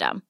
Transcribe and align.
system. 0.00 0.29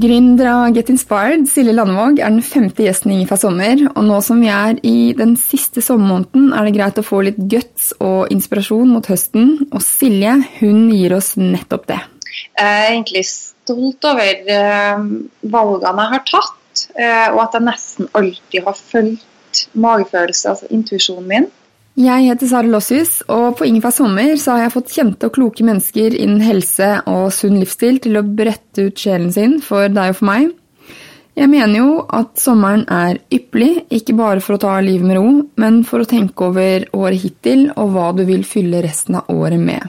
Gründer 0.00 0.46
av 0.48 0.70
Get 0.72 0.88
Inspired, 0.88 1.42
Silje 1.50 1.74
Landevåg, 1.74 2.20
er 2.22 2.32
den 2.32 2.44
femte 2.46 2.86
gjesten 2.86 3.10
i 3.10 3.18
Ingefær 3.18 3.40
sommer. 3.42 3.82
Og 3.90 4.06
nå 4.06 4.20
som 4.24 4.38
vi 4.40 4.48
er 4.48 4.78
i 4.86 5.10
den 5.18 5.34
siste 5.36 5.82
sommermåneden, 5.84 6.54
er 6.56 6.64
det 6.64 6.72
greit 6.78 7.00
å 7.00 7.04
få 7.04 7.20
litt 7.26 7.40
guts 7.52 7.90
og 7.98 8.30
inspirasjon 8.32 8.94
mot 8.94 9.10
høsten. 9.10 9.50
Og 9.68 9.84
Silje, 9.84 10.38
hun 10.60 10.86
gir 10.94 11.12
oss 11.18 11.34
nettopp 11.36 11.84
det. 11.90 11.98
Jeg 12.30 12.64
er 12.64 12.86
egentlig 12.94 13.26
stolt 13.28 14.08
over 14.08 14.52
eh, 14.56 15.04
valgene 15.52 16.06
jeg 16.06 16.14
har 16.14 16.24
tatt, 16.30 16.86
eh, 16.94 17.26
og 17.34 17.42
at 17.44 17.58
jeg 17.58 17.68
nesten 17.68 18.10
alltid 18.22 18.70
har 18.70 18.80
fulgt 18.80 19.66
magefølelse, 19.74 20.54
altså 20.54 20.70
intuisjonen 20.72 21.28
min. 21.28 21.50
Jeg 21.98 22.28
heter 22.28 22.46
Sara 22.46 22.70
Lossius, 22.70 23.16
og 23.26 23.58
på 23.58 23.66
Ingefær 23.66 23.92
sommer 23.92 24.36
har 24.38 24.60
jeg 24.62 24.72
fått 24.72 24.92
kjente 24.94 25.26
og 25.26 25.34
kloke 25.34 25.64
mennesker 25.66 26.14
innen 26.14 26.44
helse 26.44 27.00
og 27.10 27.32
sunn 27.34 27.58
livsstil 27.58 27.98
til 28.04 28.20
å 28.20 28.22
brette 28.22 28.86
ut 28.86 29.02
sjelen 29.02 29.32
sin 29.34 29.58
for 29.64 29.90
deg 29.90 30.14
og 30.14 30.20
for 30.20 30.30
meg. 30.30 30.52
Jeg 31.40 31.50
mener 31.50 31.80
jo 31.80 32.00
at 32.14 32.38
sommeren 32.38 32.84
er 32.90 33.18
ypperlig, 33.32 33.86
ikke 33.90 34.16
bare 34.18 34.42
for 34.44 34.54
å 34.54 34.62
ta 34.62 34.76
livet 34.84 35.06
med 35.08 35.18
ro, 35.18 35.28
men 35.62 35.82
for 35.88 36.02
å 36.02 36.08
tenke 36.08 36.50
over 36.50 36.86
året 36.94 37.22
hittil 37.22 37.68
og 37.74 37.94
hva 37.94 38.10
du 38.14 38.24
vil 38.28 38.46
fylle 38.46 38.82
resten 38.86 39.18
av 39.18 39.30
året 39.34 39.62
med. 39.62 39.82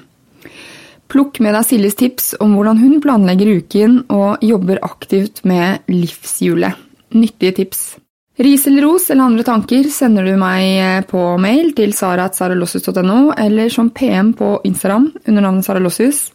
Plukk 1.12 1.42
med 1.44 1.54
deg 1.58 1.68
Siljes 1.68 1.98
tips 2.00 2.34
om 2.42 2.56
hvordan 2.56 2.80
hun 2.80 3.02
planlegger 3.04 3.58
uken 3.60 3.98
og 4.16 4.42
jobber 4.48 4.80
aktivt 4.88 5.44
med 5.46 5.84
livshjulet. 5.92 6.80
Nyttige 7.12 7.58
tips. 7.62 8.01
Ris 8.36 8.68
eller 8.68 8.82
ros 8.82 9.10
eller 9.10 9.24
andre 9.24 9.44
tanker 9.44 9.84
sender 9.92 10.24
du 10.24 10.38
meg 10.40 11.04
på 11.12 11.20
mail 11.42 11.74
til 11.76 11.92
sara.saralossius.no 11.92 13.34
eller 13.36 13.68
som 13.70 13.90
PM 13.92 14.32
på 14.40 14.54
Instagram 14.64 15.10
under 15.28 15.44
navnet 15.44 15.68
Sara 15.68 15.82
Lossius. 15.84 16.30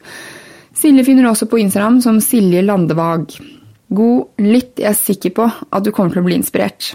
Silje 0.77 1.07
finner 1.07 1.25
du 1.25 1.31
også 1.31 1.49
på 1.49 1.57
Instagram 1.63 2.03
som 2.05 2.21
Silje 2.21 2.61
Landevag. 2.63 3.33
God 3.89 4.45
lytt, 4.45 4.77
jeg 4.77 4.91
er 4.93 4.99
sikker 4.99 5.33
på 5.41 5.49
at 5.49 5.87
du 5.87 5.91
kommer 5.91 6.13
til 6.13 6.21
å 6.21 6.29
bli 6.29 6.37
inspirert. 6.37 6.93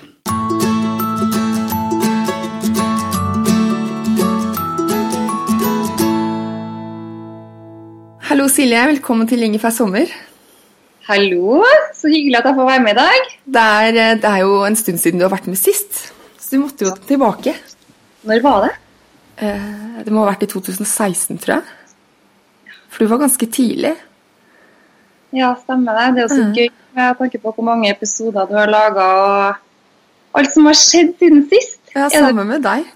Hallo 8.29 8.45
Silje, 8.53 8.85
velkommen 8.93 9.25
til 9.27 9.49
Ingefær 9.49 9.73
sommer. 9.73 10.13
Hallo, 11.11 11.57
så 11.97 12.07
hyggelig 12.07 12.37
at 12.39 12.45
jeg 12.47 12.55
får 12.55 12.67
være 12.69 12.81
med 12.85 12.93
i 12.93 12.99
dag. 13.01 13.31
Det 13.55 13.61
er, 13.61 13.95
det 14.21 14.27
er 14.29 14.37
jo 14.45 14.51
en 14.63 14.77
stund 14.79 14.99
siden 15.01 15.19
du 15.19 15.25
har 15.25 15.33
vært 15.33 15.49
med 15.51 15.59
sist, 15.59 15.97
så 16.39 16.53
du 16.55 16.61
måtte 16.61 16.85
jo 16.87 16.93
tilbake. 17.09 17.51
Når 18.29 18.39
var 18.45 18.61
det? 18.63 18.69
Eh, 19.43 19.97
Det 20.05 20.13
må 20.13 20.21
ha 20.23 20.29
vært 20.29 20.45
i 20.45 20.49
2016, 20.53 21.41
tror 21.43 21.57
jeg. 21.57 22.77
For 22.91 23.03
du 23.03 23.11
var 23.11 23.19
ganske 23.25 23.49
tidlig. 23.51 23.91
Ja, 25.35 25.51
stemmer 25.65 25.99
det. 25.99 26.07
Det 26.15 26.23
er 26.23 26.29
jo 26.29 26.37
så 26.37 26.47
gøy 26.61 26.69
med 26.95 27.19
tanke 27.19 27.43
på 27.43 27.53
hvor 27.57 27.67
mange 27.67 27.91
episoder 27.91 28.47
du 28.47 28.55
har 28.55 28.71
laga, 28.71 29.09
og 29.19 30.39
alt 30.39 30.53
som 30.55 30.71
har 30.71 30.79
skjedd 30.79 31.11
siden 31.19 31.43
sist. 31.51 31.79
Ja, 31.95 32.07
samme 32.07 32.47
med 32.47 32.63
deg. 32.63 32.87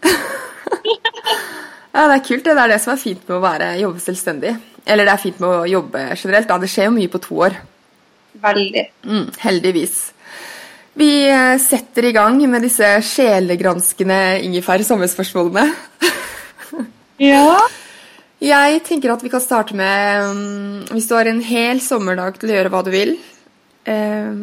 ja, 1.95 2.07
det 2.07 2.15
er 2.15 2.23
kult. 2.31 2.47
Det 2.47 2.55
Det 2.55 2.63
er 2.63 2.77
det 2.77 2.81
som 2.87 2.95
er 2.95 3.03
fint 3.03 3.27
med 3.27 3.37
å 3.37 3.43
være, 3.43 3.73
jobbe 3.83 3.99
selvstendig. 4.07 4.55
Eller 4.87 5.03
det 5.03 5.13
er 5.17 5.23
fint 5.27 5.39
med 5.43 5.49
å 5.49 5.63
jobbe 5.67 6.07
generelt. 6.15 6.47
Da. 6.47 6.61
Det 6.63 6.71
skjer 6.71 6.93
jo 6.93 6.95
mye 6.95 7.11
på 7.11 7.19
to 7.27 7.35
år. 7.51 7.63
Veldig. 8.43 8.83
Mm, 9.05 9.29
heldigvis. 9.39 9.95
Vi 10.95 11.09
eh, 11.27 11.55
setter 11.59 12.07
i 12.07 12.13
gang 12.15 12.37
med 12.47 12.63
disse 12.63 12.87
sjelegranskende 13.03 14.19
ingefær 14.45 14.83
sommerspørsmålene. 14.87 15.69
Ja. 17.15 17.61
Jeg 18.43 18.81
tenker 18.83 19.13
at 19.13 19.21
vi 19.23 19.29
kan 19.31 19.39
starte 19.39 19.71
med 19.79 20.25
mm, 20.35 20.79
Hvis 20.89 21.05
du 21.07 21.13
har 21.15 21.29
en 21.31 21.39
hel 21.39 21.79
sommerdag 21.79 22.35
til 22.41 22.51
å 22.51 22.57
gjøre 22.57 22.71
hva 22.73 22.81
du 22.83 22.89
vil, 22.91 23.13
eh, 23.87 24.33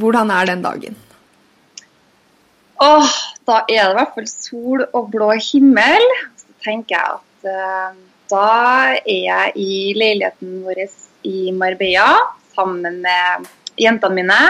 hvordan 0.00 0.32
er 0.32 0.48
den 0.48 0.64
dagen? 0.64 0.96
Åh, 2.80 3.12
da 3.44 3.58
er 3.66 3.82
det 3.82 3.90
i 3.92 3.98
hvert 3.98 4.16
fall 4.16 4.30
sol 4.32 4.86
og 4.86 5.10
blå 5.12 5.34
himmel. 5.50 6.08
Så 6.40 6.56
tenker 6.64 6.96
jeg 6.96 7.18
at 7.18 7.52
eh, 7.52 8.00
da 8.32 8.48
er 9.04 9.20
jeg 9.26 9.54
i 9.60 9.78
leiligheten 10.00 10.62
vår 10.64 10.86
i 11.28 11.50
Marbella 11.52 12.14
sammen 12.54 13.00
med 13.04 13.48
jentene 13.80 14.18
mine. 14.18 14.40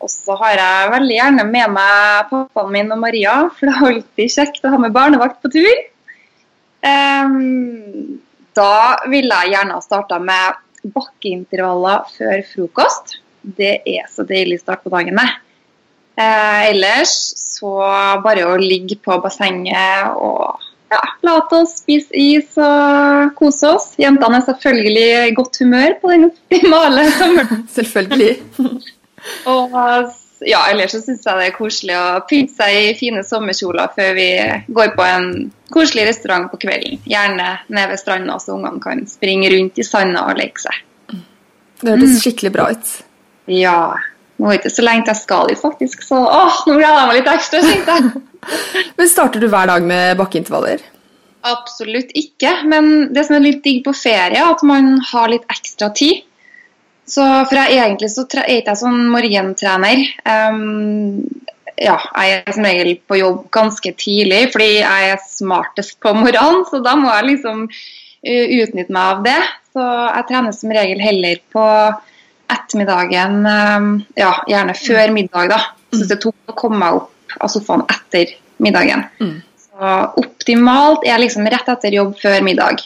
Og 0.00 0.08
så 0.08 0.36
har 0.40 0.56
jeg 0.56 0.92
veldig 0.94 1.16
gjerne 1.16 1.44
med 1.48 1.74
meg 1.74 2.30
pappaen 2.30 2.72
min 2.72 2.94
og 2.94 3.02
Maria, 3.02 3.36
for 3.52 3.68
det 3.68 3.74
er 3.74 3.88
alltid 3.90 4.34
kjekt 4.36 4.64
å 4.64 4.72
ha 4.72 4.80
med 4.80 4.94
barnevakt 4.96 5.42
på 5.42 5.52
tur. 5.52 5.84
Um, 6.80 8.16
da 8.56 8.96
ville 9.12 9.42
jeg 9.42 9.54
gjerne 9.54 9.76
ha 9.76 9.84
starta 9.84 10.16
med 10.24 10.90
bakkeintervaller 10.94 12.08
før 12.14 12.40
frokost. 12.48 13.18
Det 13.40 13.80
er 13.88 14.08
så 14.12 14.24
deilig 14.28 14.62
start 14.62 14.84
på 14.84 14.92
dagen, 14.92 15.20
det. 15.20 15.28
Eh, 16.20 16.62
ellers 16.72 17.12
så 17.38 17.70
bare 18.24 18.48
å 18.48 18.56
ligge 18.60 18.98
på 19.00 19.16
bassenget 19.22 20.16
og 20.20 20.69
ja, 20.90 21.00
late 21.26 21.60
oss 21.62 21.76
spise 21.80 22.10
is 22.16 22.56
og 22.60 23.34
kose 23.38 23.68
oss. 23.70 23.92
Jentene 24.00 24.40
er 24.40 24.46
selvfølgelig 24.48 25.06
i 25.30 25.36
godt 25.36 25.60
humør 25.62 25.94
på 26.02 26.10
den 26.14 26.26
optimale 26.30 27.06
sommeren. 27.18 27.62
Selvfølgelig. 27.74 28.32
Og 29.50 29.74
ja, 30.48 30.60
ellers 30.70 30.94
så 30.94 31.02
syns 31.04 31.26
jeg 31.26 31.36
det 31.36 31.48
er 31.50 31.56
koselig 31.56 31.96
å 31.98 32.04
pynte 32.28 32.56
seg 32.56 32.76
i 32.78 32.94
fine 32.96 33.22
sommerkjoler 33.26 33.90
før 33.96 34.14
vi 34.16 34.28
går 34.72 34.94
på 34.96 35.04
en 35.04 35.26
koselig 35.72 36.06
restaurant 36.08 36.48
på 36.50 36.60
kvelden. 36.64 37.00
Gjerne 37.08 37.50
nede 37.68 37.90
ved 37.92 38.00
stranda, 38.00 38.38
så 38.40 38.56
ungene 38.56 38.80
kan 38.82 39.04
springe 39.10 39.50
rundt 39.52 39.78
i 39.78 39.86
sanda 39.86 40.24
og 40.30 40.40
leke 40.40 40.64
seg. 40.64 40.80
Det 41.80 41.92
hørtes 41.92 42.22
skikkelig 42.24 42.54
bra 42.56 42.70
ut. 42.72 42.96
Ja. 43.52 43.76
Nå 44.40 44.48
er 44.48 44.56
det 44.56 44.62
ikke 44.62 44.72
så 44.72 44.84
lenge 44.86 45.04
til 45.04 45.12
jeg 45.12 45.20
skal 45.20 45.52
dit, 45.52 45.60
faktisk, 45.60 46.02
så 46.06 46.18
åh, 46.24 46.62
nå 46.66 46.78
gleder 46.78 46.96
jeg 46.96 47.08
meg 47.10 47.20
litt 47.20 47.32
ekstra. 47.34 48.00
Men 48.96 49.08
starter 49.10 49.42
du 49.42 49.48
hver 49.50 49.68
dag 49.70 49.84
med 49.86 50.16
bakkeintervaller? 50.20 50.82
Absolutt 51.46 52.12
ikke. 52.16 52.52
Men 52.68 53.10
det 53.14 53.26
som 53.26 53.38
er 53.38 53.46
litt 53.46 53.62
digg 53.64 53.84
på 53.86 53.94
ferie, 53.96 54.40
er 54.40 54.50
at 54.52 54.64
man 54.66 54.98
har 55.12 55.30
litt 55.32 55.46
ekstra 55.52 55.90
tid. 55.96 56.24
Så, 57.10 57.24
for 57.48 57.58
jeg 57.58 57.80
egentlig 57.80 58.10
så 58.12 58.26
er 58.38 58.60
ikke 58.60 58.74
jeg 58.74 58.80
sånn 58.84 59.00
morgentrener. 59.10 60.04
Um, 60.28 61.24
ja, 61.80 61.96
jeg 61.96 62.42
er 62.42 62.54
som 62.54 62.68
regel 62.68 62.92
på 63.08 63.18
jobb 63.18 63.40
ganske 63.54 63.94
tidlig, 63.98 64.44
fordi 64.52 64.68
jeg 64.82 65.14
er 65.14 65.24
smartest 65.24 65.96
på 66.02 66.12
morgenen. 66.14 66.62
Så 66.68 66.82
da 66.84 66.94
må 66.98 67.10
jeg 67.10 67.32
liksom 67.32 67.64
utnytte 68.20 68.94
meg 68.94 69.02
av 69.16 69.24
det. 69.26 69.40
Så 69.72 69.82
jeg 69.82 70.28
trener 70.28 70.54
som 70.54 70.74
regel 70.76 71.02
heller 71.02 71.42
på 71.54 71.66
ettermiddagen, 72.50 73.40
um, 73.46 73.90
ja, 74.18 74.32
gjerne 74.50 74.74
før 74.76 75.12
middag, 75.14 75.52
da. 75.54 75.60
Syns 75.94 76.10
det 76.10 76.20
tok 76.22 76.52
å 76.52 76.58
komme 76.58 76.82
meg 76.82 77.00
opp 77.00 77.14
av 77.38 77.52
sofaen 77.52 77.84
etter 77.88 78.34
middagen. 78.62 79.04
Mm. 79.20 79.36
Så 79.64 79.90
optimalt 80.20 81.06
er 81.08 81.20
liksom 81.22 81.46
rett 81.48 81.68
etter 81.72 81.94
jobb 81.96 82.16
før 82.20 82.40
middag. 82.44 82.82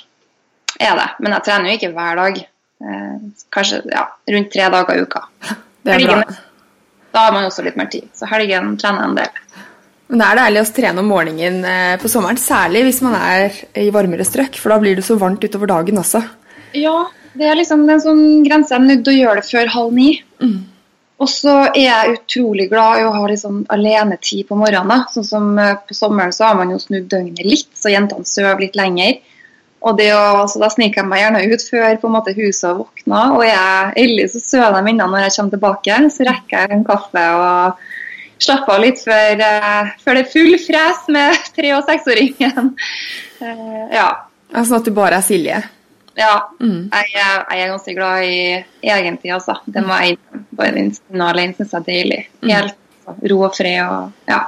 Er 0.78 0.98
det. 0.98 1.08
Men 1.22 1.36
jeg 1.36 1.46
trener 1.46 1.70
jo 1.70 1.78
ikke 1.78 1.94
hver 1.94 2.20
dag. 2.20 2.40
Eh, 2.84 3.14
kanskje 3.54 3.80
ja, 3.92 4.08
rundt 4.34 4.52
tre 4.52 4.68
dager 4.74 4.98
i 4.98 5.06
uka. 5.06 5.24
Det 5.84 5.94
er 5.94 6.06
bra. 6.08 6.20
Da 7.14 7.26
har 7.26 7.34
man 7.34 7.46
også 7.46 7.62
litt 7.62 7.76
mer 7.78 7.90
tid. 7.92 8.08
Så 8.16 8.26
helgen 8.26 8.74
trener 8.80 9.04
jeg 9.04 9.10
en 9.10 9.18
del. 9.18 9.42
Men 10.08 10.20
det 10.20 10.28
er 10.28 10.38
deilig 10.40 10.62
å 10.62 10.70
trene 10.76 11.02
om 11.02 11.06
morgenen 11.08 11.66
eh, 11.68 11.96
på 12.00 12.10
sommeren, 12.12 12.38
særlig 12.40 12.84
hvis 12.88 13.00
man 13.04 13.14
er 13.18 13.54
i 13.80 13.86
varmere 13.94 14.26
strøk, 14.26 14.58
for 14.60 14.74
da 14.74 14.80
blir 14.82 14.98
det 14.98 15.04
så 15.06 15.16
varmt 15.20 15.44
utover 15.44 15.70
dagen 15.70 16.00
også. 16.00 16.20
Ja, 16.76 16.96
det 17.38 17.48
er 17.48 17.58
liksom 17.58 17.84
en 17.88 18.02
sånn 18.02 18.24
grense. 18.46 18.74
Jeg 18.74 18.82
er 18.82 18.88
nødt 18.88 19.04
til 19.06 19.14
å 19.14 19.20
gjøre 19.20 19.40
det 19.40 19.48
før 19.48 19.72
halv 19.76 19.96
ni. 19.96 20.08
Og 21.22 21.30
så 21.30 21.52
er 21.68 21.84
jeg 21.84 22.16
utrolig 22.16 22.66
glad 22.72 22.98
i 22.98 23.04
å 23.06 23.12
ha 23.14 23.26
litt 23.30 23.42
sånn 23.44 23.62
alenetid 23.72 24.48
på 24.48 24.58
morgenen. 24.58 25.04
Sånn 25.14 25.26
som 25.28 25.52
eh, 25.62 25.76
På 25.86 25.94
sommeren 25.94 26.34
så 26.34 26.48
har 26.48 26.58
man 26.58 26.72
jo 26.74 26.80
snudd 26.82 27.06
døgnet 27.12 27.46
litt, 27.46 27.70
så 27.78 27.92
jentene 27.92 28.26
sover 28.26 28.64
litt 28.64 28.78
lenger. 28.78 29.20
Og 29.84 30.00
å, 30.00 30.46
så 30.48 30.62
Da 30.62 30.70
sniker 30.72 31.02
jeg 31.02 31.10
meg 31.10 31.20
gjerne 31.20 31.42
ut 31.52 31.66
før 31.68 31.98
på 32.00 32.08
en 32.08 32.16
måte 32.16 32.34
huset 32.34 32.70
har 32.70 32.78
våkna. 32.80 33.20
Og 33.36 33.44
jeg 33.46 33.92
ellers 34.04 34.34
så 34.34 34.42
sover 34.42 34.78
de 34.80 34.94
innan 34.94 35.12
når 35.12 35.26
jeg 35.26 35.36
kommer 35.36 35.54
tilbake. 35.54 36.00
Så 36.10 36.26
rekker 36.26 36.64
jeg 36.64 36.74
en 36.78 36.86
kaffe 36.88 37.24
og 37.36 37.84
slapper 38.44 38.74
av 38.74 38.82
litt 38.82 39.00
før, 39.04 39.44
eh, 39.46 39.94
før 40.02 40.18
det 40.18 40.24
er 40.24 40.32
full 40.32 40.58
fres 40.64 41.06
med 41.14 41.38
tre- 41.56 41.74
og 41.76 41.86
seksåringen. 41.86 42.74
uh, 43.44 43.86
ja. 43.94 44.10
Sånn 44.54 44.78
at 44.80 44.88
du 44.88 44.94
bare 44.94 45.18
er 45.20 45.26
Silje. 45.26 45.62
Ja, 46.16 46.48
Mm. 46.60 46.90
jeg, 46.92 47.14
er, 47.18 47.44
jeg 47.50 47.60
er 47.64 47.70
ganske 47.72 47.94
glad 47.96 48.24
i 48.24 48.64
egen 48.94 49.16
tid, 49.18 49.32
altså. 49.34 49.56
Det 49.66 49.82
må 49.82 49.96
jeg. 50.00 50.18
Bare 50.54 50.74
den 50.76 50.92
stunden 50.94 51.24
alene 51.26 51.56
syns 51.56 51.72
jeg 51.74 51.80
er 51.80 51.88
deilig. 51.88 52.20
Helt 52.46 52.76
altså, 53.06 53.16
ro 53.32 53.40
og 53.48 53.56
fred 53.56 53.80
og 53.82 54.28
ja. 54.30 54.38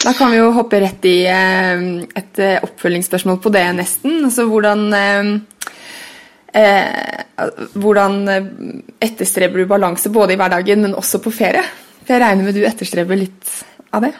Da 0.00 0.12
kan 0.16 0.30
vi 0.32 0.38
jo 0.38 0.52
hoppe 0.56 0.78
rett 0.80 1.04
i 1.04 1.16
eh, 1.28 1.82
et 2.16 2.38
eh, 2.40 2.62
oppfølgingsspørsmål 2.64 3.40
på 3.44 3.50
det, 3.52 3.66
nesten. 3.76 4.22
Altså 4.24 4.46
hvordan 4.48 4.86
eh, 4.96 5.32
eh, 6.54 7.24
Hvordan 7.74 8.16
eh, 8.28 8.48
etterstreber 9.10 9.60
du 9.60 9.66
balanse 9.68 10.08
både 10.14 10.32
i 10.34 10.40
hverdagen, 10.40 10.86
men 10.86 10.94
også 10.96 11.20
på 11.20 11.34
ferie? 11.34 11.66
For 12.06 12.14
jeg 12.14 12.22
regner 12.22 12.46
med 12.48 12.56
du 12.56 12.64
etterstreber 12.64 13.18
litt 13.18 13.52
av 13.92 14.06
det? 14.06 14.14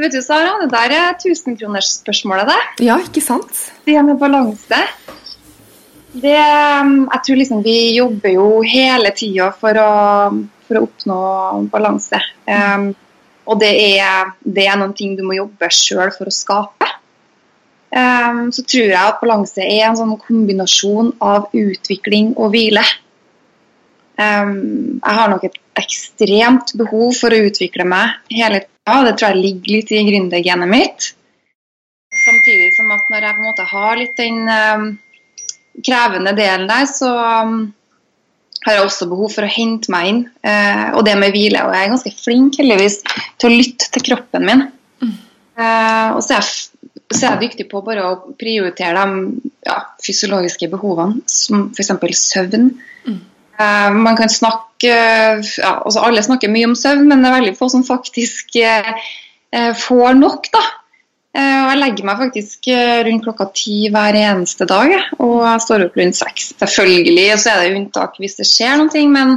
Vet 0.00 0.14
du, 0.14 0.20
Sara, 0.24 0.54
det 0.62 0.70
der 0.72 0.94
er 0.96 1.16
tusenkronersspørsmålet, 1.20 2.48
det. 2.48 2.86
Ja, 2.86 2.94
ikke 3.02 3.20
sant? 3.24 3.50
Det 3.84 3.98
med 4.04 4.16
balanse. 4.20 4.78
Det, 6.12 6.38
um, 6.82 7.04
jeg 7.12 7.22
tror 7.26 7.38
liksom 7.38 7.60
vi 7.62 7.76
jobber 7.94 8.32
jo 8.34 8.46
hele 8.66 9.12
tida 9.14 9.50
for, 9.54 9.78
for 10.66 10.78
å 10.78 10.86
oppnå 10.88 11.20
balanse. 11.70 12.18
Um, 12.50 12.90
og 13.50 13.60
det 13.62 13.70
er, 13.98 14.32
det 14.42 14.66
er 14.66 14.78
noen 14.78 14.94
ting 14.98 15.14
du 15.18 15.22
må 15.26 15.38
jobbe 15.38 15.70
sjøl 15.74 16.10
for 16.14 16.30
å 16.30 16.34
skape. 16.34 16.88
Um, 17.90 18.50
så 18.54 18.62
tror 18.62 18.86
jeg 18.86 18.98
at 18.98 19.22
balanse 19.22 19.62
er 19.62 19.88
en 19.88 19.98
sånn 19.98 20.18
kombinasjon 20.22 21.14
av 21.26 21.48
utvikling 21.56 22.34
og 22.36 22.52
hvile. 22.54 22.84
Um, 24.20 25.00
jeg 25.00 25.16
har 25.16 25.30
nok 25.32 25.46
et 25.48 25.58
ekstremt 25.80 26.74
behov 26.78 27.14
for 27.18 27.32
å 27.32 27.40
utvikle 27.48 27.86
meg 27.88 28.18
hele 28.34 28.64
tida. 28.66 28.98
Det 29.06 29.14
tror 29.16 29.30
jeg 29.30 29.42
ligger 29.44 29.76
litt 29.76 29.94
i 29.94 30.02
gründergenet 30.06 30.70
mitt. 30.70 31.12
Samtidig 32.20 32.72
som 32.74 32.90
at 32.94 33.06
når 33.10 33.26
jeg 33.26 33.36
på 33.36 33.42
en 33.42 33.48
måte 33.48 33.66
har 33.70 33.98
litt 33.98 34.16
den 34.18 34.40
um, 34.50 34.86
krevende 35.86 36.34
delen 36.36 36.68
der, 36.70 36.88
så 36.90 37.10
um, 37.44 37.60
har 38.66 38.76
jeg 38.76 38.84
også 38.84 39.08
behov 39.08 39.32
for 39.32 39.46
å 39.46 39.52
hente 39.52 39.92
meg 39.92 40.10
inn. 40.10 40.20
eh, 40.44 40.90
og 40.92 41.04
det 41.06 41.16
med 41.18 41.32
hvile. 41.32 41.64
Og 41.64 41.74
jeg 41.74 41.86
er 41.86 41.94
ganske 41.94 42.12
flink 42.18 42.58
heldigvis 42.60 43.00
til 43.40 43.48
å 43.48 43.54
lytte 43.54 43.88
til 43.94 44.04
kroppen 44.10 44.46
min. 44.46 44.66
Eh, 45.60 46.08
og 46.14 46.20
så 46.24 46.36
er, 46.36 46.44
jeg, 46.44 46.92
så 47.12 47.22
er 47.22 47.26
jeg 47.34 47.42
dyktig 47.46 47.68
på 47.70 47.82
bare 47.84 48.04
å 48.06 48.34
prioritere 48.40 49.06
de 49.08 49.50
ja, 49.66 49.78
fysiologiske 50.04 50.68
behovene, 50.72 51.24
som 51.28 51.68
f.eks. 51.72 51.92
søvn. 52.20 52.70
Eh, 53.60 53.88
man 53.96 54.16
kan 54.16 54.32
snakke 54.32 54.66
ja, 54.80 55.72
altså 55.84 56.00
Alle 56.06 56.22
snakker 56.24 56.52
mye 56.52 56.70
om 56.70 56.76
søvn, 56.78 57.08
men 57.08 57.20
det 57.20 57.30
er 57.30 57.38
veldig 57.38 57.56
få 57.58 57.68
som 57.72 57.84
faktisk 57.84 58.56
eh, 58.60 58.92
får 59.86 60.20
nok. 60.20 60.52
da. 60.52 60.64
Eh, 61.30 61.58
og 61.62 61.68
jeg 61.70 61.78
legger 61.78 62.06
meg 62.08 62.18
faktisk 62.24 62.68
eh, 62.74 63.00
rundt 63.06 63.22
klokka 63.22 63.46
ti 63.54 63.76
hver 63.94 64.16
eneste 64.18 64.66
dag, 64.66 64.96
og 65.22 65.36
jeg 65.46 65.62
står 65.62 65.84
opp 65.86 65.98
rundt 66.00 66.18
seks. 66.18 66.48
Selvfølgelig 66.58 67.26
så 67.38 67.52
er 67.52 67.60
det 67.62 67.76
unntak 67.78 68.18
hvis 68.18 68.34
det 68.40 68.46
skjer 68.50 68.80
noe, 68.80 69.04
men, 69.14 69.36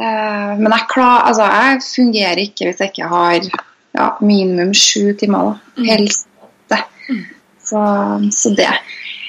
eh, 0.00 0.54
men 0.56 0.70
jeg, 0.70 0.86
klar, 0.94 1.26
altså, 1.28 1.50
jeg 1.52 1.82
fungerer 1.90 2.40
ikke 2.46 2.70
hvis 2.70 2.80
jeg 2.80 2.94
ikke 2.94 3.10
har 3.12 3.36
ja, 3.44 4.08
minimum 4.24 4.72
sju 4.72 5.12
timer. 5.20 5.52
da. 5.52 5.84
Helst 5.90 6.24
åtte. 6.40 6.80
Så, 7.64 7.84
så 8.32 8.54
det. 8.56 8.72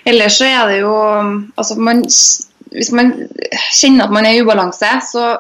Ellers 0.08 0.40
så 0.40 0.48
er 0.48 0.70
det 0.70 0.80
jo 0.84 0.96
altså 1.56 1.76
man, 1.82 2.04
Hvis 2.76 2.92
man 2.94 3.14
kjenner 3.74 4.06
at 4.06 4.14
man 4.14 4.26
er 4.28 4.36
i 4.36 4.42
ubalanse, 4.44 4.90
så 5.12 5.38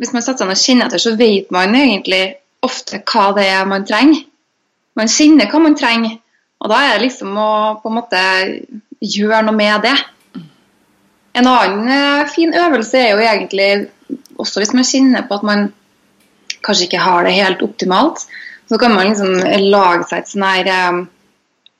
hvis 0.00 0.12
man 0.16 0.24
setter 0.24 0.44
seg 0.44 0.48
ned 0.48 0.56
og 0.56 0.64
kjenner 0.64 0.88
etter, 0.88 1.02
så 1.02 1.16
vet 1.16 1.50
man 1.52 1.76
egentlig 1.76 2.22
ofte 2.64 3.00
hva 3.08 3.30
det 3.36 3.44
er 3.48 3.68
man 3.68 3.84
trenger. 3.88 4.22
Man 4.98 5.10
kjenner 5.10 5.50
hva 5.50 5.60
man 5.62 5.76
trenger, 5.78 6.16
og 6.60 6.72
da 6.72 6.80
er 6.86 6.96
det 6.96 7.06
liksom 7.08 7.36
å 7.40 7.50
på 7.82 7.90
en 7.90 7.98
måte 8.00 8.22
gjøre 9.00 9.44
noe 9.46 9.56
med 9.56 9.86
det. 9.86 9.94
En 11.32 11.46
annen 11.46 11.88
eh, 11.88 12.28
fin 12.28 12.52
øvelse 12.54 12.98
er 12.98 13.14
jo 13.14 13.22
egentlig, 13.22 13.68
også 14.40 14.62
hvis 14.62 14.74
man 14.76 14.86
kjenner 14.86 15.26
på 15.28 15.38
at 15.38 15.46
man 15.46 15.68
kanskje 16.60 16.88
ikke 16.88 17.02
har 17.02 17.24
det 17.24 17.36
helt 17.38 17.62
optimalt, 17.64 18.26
så 18.68 18.78
kan 18.78 18.94
man 18.94 19.08
liksom 19.08 19.38
lage 19.70 20.08
seg 20.10 20.20
et 20.20 20.32
sånn 20.32 20.46
her 20.46 20.70
eh, 20.74 21.00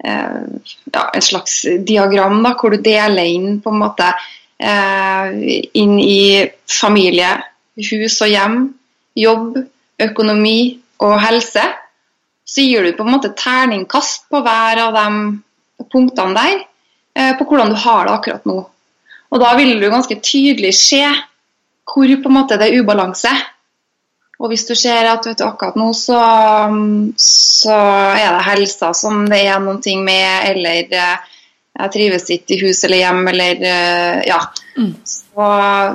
eh, 0.06 0.72
ja, 0.94 1.04
et 1.04 1.26
slags 1.26 1.62
diagram 1.86 2.40
da, 2.46 2.54
hvor 2.56 2.74
du 2.74 2.80
deler 2.84 3.26
inn 3.26 3.58
på 3.62 3.74
en 3.74 3.82
måte 3.86 4.12
inn 4.60 5.94
i 5.96 6.44
familie, 6.68 7.30
hus 7.80 8.18
og 8.20 8.28
hjem, 8.28 8.56
jobb, 9.16 9.54
økonomi 10.04 10.58
og 11.00 11.14
helse. 11.22 11.62
Så 12.50 12.64
gir 12.66 12.82
du 12.82 12.92
på 12.98 13.06
en 13.06 13.12
måte 13.14 13.30
terningkast 13.38 14.26
på 14.30 14.42
hver 14.42 14.82
av 14.88 14.96
de 14.96 15.86
punktene 15.92 16.34
der, 16.34 16.64
eh, 17.14 17.32
på 17.38 17.46
hvordan 17.46 17.70
du 17.70 17.78
har 17.78 18.06
det 18.06 18.14
akkurat 18.16 18.48
nå. 18.50 18.58
Og 19.30 19.38
da 19.38 19.54
vil 19.58 19.76
du 19.78 19.86
ganske 19.90 20.16
tydelig 20.18 20.74
se 20.74 21.04
hvor 21.90 22.10
på 22.22 22.30
en 22.30 22.34
måte 22.34 22.58
det 22.58 22.70
er 22.70 22.82
ubalanse. 22.82 23.30
Og 24.40 24.50
hvis 24.50 24.66
du 24.66 24.74
ser 24.74 25.06
at 25.06 25.26
vet 25.26 25.38
du, 25.38 25.44
akkurat 25.46 25.76
nå 25.78 25.92
så, 25.94 26.18
så 27.20 27.78
er 28.16 28.34
det 28.34 28.46
helsa 28.48 28.92
som 28.96 29.26
det 29.30 29.42
er 29.44 29.62
noen 29.62 29.82
ting 29.84 30.02
med, 30.06 30.50
eller 30.50 30.90
eh, 30.90 31.32
jeg 31.80 31.94
trives 31.94 32.26
ikke 32.34 32.56
i 32.56 32.62
hus 32.64 32.82
eller 32.84 33.04
hjem, 33.04 33.26
eller 33.30 33.66
ja. 34.26 34.40
Mm. 34.76 34.94
Så, 35.06 35.50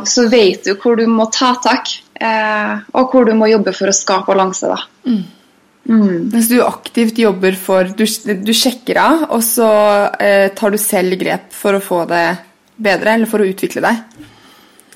så 0.07 0.27
vet 0.31 0.63
du 0.63 0.75
hvor 0.79 0.95
du 0.95 1.03
må 1.11 1.27
ta 1.33 1.51
tak, 1.61 1.91
eh, 2.15 2.75
og 2.95 3.11
hvor 3.11 3.27
du 3.27 3.33
må 3.35 3.49
jobbe 3.51 3.73
for 3.75 3.91
å 3.91 3.95
skape 3.95 4.31
balanse. 4.31 4.71
da. 4.71 4.79
Mm. 5.09 5.25
Mens 5.85 6.47
du 6.49 6.57
aktivt 6.65 7.19
jobber 7.21 7.53
for 7.59 7.91
Du, 7.93 8.05
du 8.41 8.53
sjekker 8.57 8.97
av, 8.97 9.25
og 9.35 9.43
så 9.45 9.69
eh, 10.17 10.47
tar 10.57 10.73
du 10.73 10.79
selv 10.81 11.17
grep 11.21 11.51
for 11.53 11.77
å 11.77 11.83
få 11.83 11.99
det 12.09 12.25
bedre, 12.75 13.13
eller 13.13 13.29
for 13.29 13.43
å 13.43 13.49
utvikle 13.49 13.83
deg? 13.85 14.23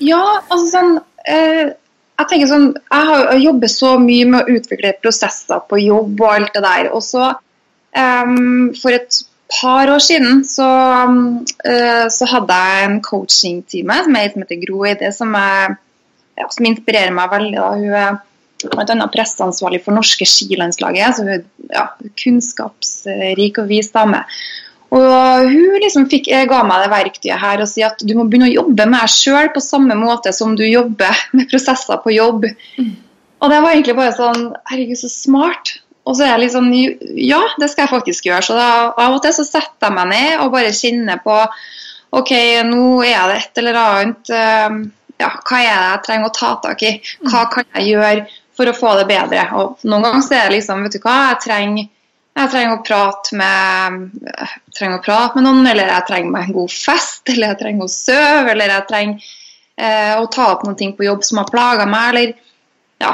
Ja, 0.02 0.22
altså 0.48 0.66
sånn 0.72 0.96
eh, 1.28 1.70
Jeg 1.70 2.28
tenker 2.32 2.50
sånn 2.50 2.68
Jeg 2.74 3.08
har 3.10 3.34
jobber 3.38 3.72
så 3.72 3.94
mye 4.02 4.28
med 4.32 4.40
å 4.42 4.56
utvikle 4.58 4.96
prosesser 5.02 5.62
på 5.70 5.78
jobb 5.84 6.24
og 6.24 6.32
alt 6.32 6.56
det 6.56 6.64
der. 6.66 6.90
Og 6.96 7.04
så 7.06 7.28
eh, 7.30 8.34
For 8.80 8.96
et 8.96 9.20
par 9.60 9.90
år 9.94 10.02
siden 10.02 10.42
så, 10.46 10.70
eh, 11.66 12.08
så 12.10 12.30
hadde 12.32 12.58
jeg 12.64 12.88
en 12.88 12.98
coaching-time 13.02 14.00
som 14.04 14.18
som 14.34 14.42
heter 14.42 14.60
Gro 14.66 14.84
Eide, 14.86 15.10
som, 15.14 15.34
ja, 15.34 16.50
som 16.54 16.66
inspirerer 16.66 17.14
meg 17.14 17.32
veldig. 17.32 17.56
Da. 17.58 17.70
Hun 17.78 17.96
er 18.02 18.20
bl.a. 18.68 19.08
presseansvarlig 19.12 19.82
for 19.84 19.96
norske 19.96 20.26
skilandslaget. 20.28 21.16
Så 21.16 21.26
hun 21.26 21.34
er 21.36 21.44
ja, 21.72 21.86
kunnskapsrik 22.20 23.62
og 23.62 23.70
vis 23.70 23.92
dame. 23.94 24.24
Og 24.90 25.46
hun 25.46 25.76
liksom 25.78 26.08
fikk, 26.10 26.28
eh, 26.34 26.48
ga 26.50 26.64
meg 26.66 26.82
det 26.82 26.90
verktøyet 26.90 27.38
her 27.38 27.62
og 27.62 27.68
si 27.70 27.84
at 27.86 28.02
du 28.02 28.16
må 28.18 28.26
begynne 28.26 28.48
å 28.48 28.56
jobbe 28.56 28.88
med 28.90 28.98
deg 28.98 29.12
sjøl 29.12 29.52
på 29.54 29.62
samme 29.62 29.94
måte 29.98 30.32
som 30.34 30.56
du 30.58 30.64
jobber 30.66 31.14
med 31.36 31.46
prosesser 31.52 32.00
på 32.02 32.16
jobb. 32.16 32.48
Og 33.40 33.52
det 33.52 33.60
var 33.62 33.72
egentlig 33.72 33.96
bare 33.96 34.16
sånn 34.16 34.50
Herregud, 34.68 34.98
så 34.98 35.12
smart. 35.12 35.78
Og 36.08 36.16
så 36.16 36.24
er 36.24 36.32
jeg 36.34 36.42
litt 36.44 36.56
sånn 36.56 36.72
Ja, 37.20 37.42
det 37.60 37.70
skal 37.70 37.86
jeg 37.86 37.94
faktisk 37.94 38.26
gjøre. 38.26 38.46
Så 38.48 38.56
da, 38.58 38.70
av 38.90 39.14
og 39.14 39.22
til 39.24 39.36
så 39.36 39.46
setter 39.46 39.88
jeg 39.88 39.96
meg 39.96 40.10
ned 40.10 40.42
og 40.42 40.54
bare 40.56 40.74
kjenner 40.74 41.22
på 41.22 41.38
OK, 42.18 42.32
nå 42.66 43.04
er 43.06 43.30
det 43.30 43.36
et 43.38 43.60
eller 43.62 43.78
annet 43.78 44.32
eh, 44.34 44.80
Ja, 45.22 45.30
hva 45.46 45.60
er 45.60 45.70
det 45.70 45.90
jeg 45.92 46.04
trenger 46.08 46.30
å 46.30 46.34
ta 46.34 46.54
tak 46.64 46.82
i? 46.82 46.96
Hva 47.28 47.44
kan 47.52 47.68
jeg 47.76 47.92
gjøre 47.92 48.24
for 48.60 48.70
å 48.70 48.76
få 48.76 48.92
det 49.00 49.08
bedre? 49.08 49.46
Og 49.60 49.88
noen 49.88 50.06
ganger 50.06 50.26
så 50.26 50.36
er 50.36 50.46
det 50.46 50.58
liksom 50.58 50.84
Vet 50.86 50.98
du 50.98 51.02
hva, 51.02 51.16
jeg 51.32 51.42
trenger 51.46 51.88
jeg 52.38 52.50
trenger 52.52 52.76
å 52.76 52.84
prate 52.86 53.36
med, 53.36 53.96
jeg 54.22 54.76
trenger 54.76 55.00
å 55.00 55.02
prate 55.04 55.36
med 55.36 55.44
noen, 55.44 55.66
eller 55.66 55.90
jeg 55.90 56.06
trenger 56.08 56.30
meg 56.32 56.46
en 56.46 56.56
god 56.60 56.72
fest, 56.72 57.24
eller 57.28 57.50
jeg 57.50 57.58
trenger 57.60 57.86
å 57.86 57.92
sove, 57.92 58.52
eller 58.52 58.70
jeg 58.70 58.86
trenger 58.88 59.26
eh, 59.76 60.14
å 60.14 60.28
ta 60.32 60.46
opp 60.54 60.62
noen 60.64 60.78
ting 60.78 60.94
på 60.96 61.08
jobb 61.08 61.26
som 61.26 61.42
har 61.42 61.50
plaga 61.50 61.88
meg, 61.90 62.08
eller 62.12 62.36
ja, 63.02 63.12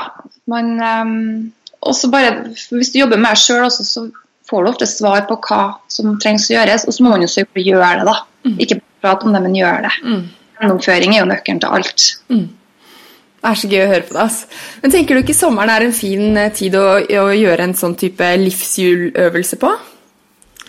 man 0.53 0.71
eh, 0.83 1.15
også 1.87 2.11
bare, 2.13 2.53
Hvis 2.53 2.93
du 2.93 3.01
jobber 3.01 3.21
med 3.21 3.33
deg 3.33 3.43
sjøl 3.43 3.67
så 3.73 4.07
får 4.47 4.63
du 4.63 4.71
ofte 4.71 4.89
svar 4.91 5.25
på 5.27 5.39
hva 5.49 5.63
som 5.91 6.19
trengs 6.23 6.51
å 6.51 6.57
gjøres, 6.59 6.87
og 6.87 6.95
så 6.95 7.07
må 7.07 7.15
man 7.15 7.25
jo 7.25 7.33
søke 7.33 7.57
på 7.57 7.65
å 7.65 7.69
gjøre 7.71 8.03
det, 8.03 8.07
da. 8.07 8.17
Mm. 8.47 8.59
Ikke 8.63 8.81
prate 9.03 9.27
om 9.27 9.35
det, 9.35 9.43
men 9.43 9.59
gjøre 9.59 9.89
det. 9.89 9.95
Mm. 10.05 10.23
Gjennomføring 10.61 11.17
er 11.17 11.23
jo 11.23 11.31
nøkkelen 11.33 11.63
til 11.65 11.79
alt. 11.79 12.07
Mm. 12.33 12.47
Det 13.47 13.53
er 13.53 13.59
så 13.61 13.69
gøy 13.71 13.83
å 13.85 13.91
høre 13.93 14.07
på 14.09 14.15
det. 14.17 14.23
ass. 14.25 14.39
Men 14.83 14.93
tenker 14.93 15.15
du 15.15 15.23
ikke 15.23 15.37
sommeren 15.39 15.71
er 15.71 15.85
en 15.87 15.93
fin 15.95 16.39
eh, 16.41 16.53
tid 16.55 16.75
å, 16.75 16.87
å 16.99 17.27
gjøre 17.31 17.69
en 17.69 17.75
sånn 17.79 17.95
type 17.99 18.31
livshjuløvelse 18.43 19.59
på? 19.63 19.71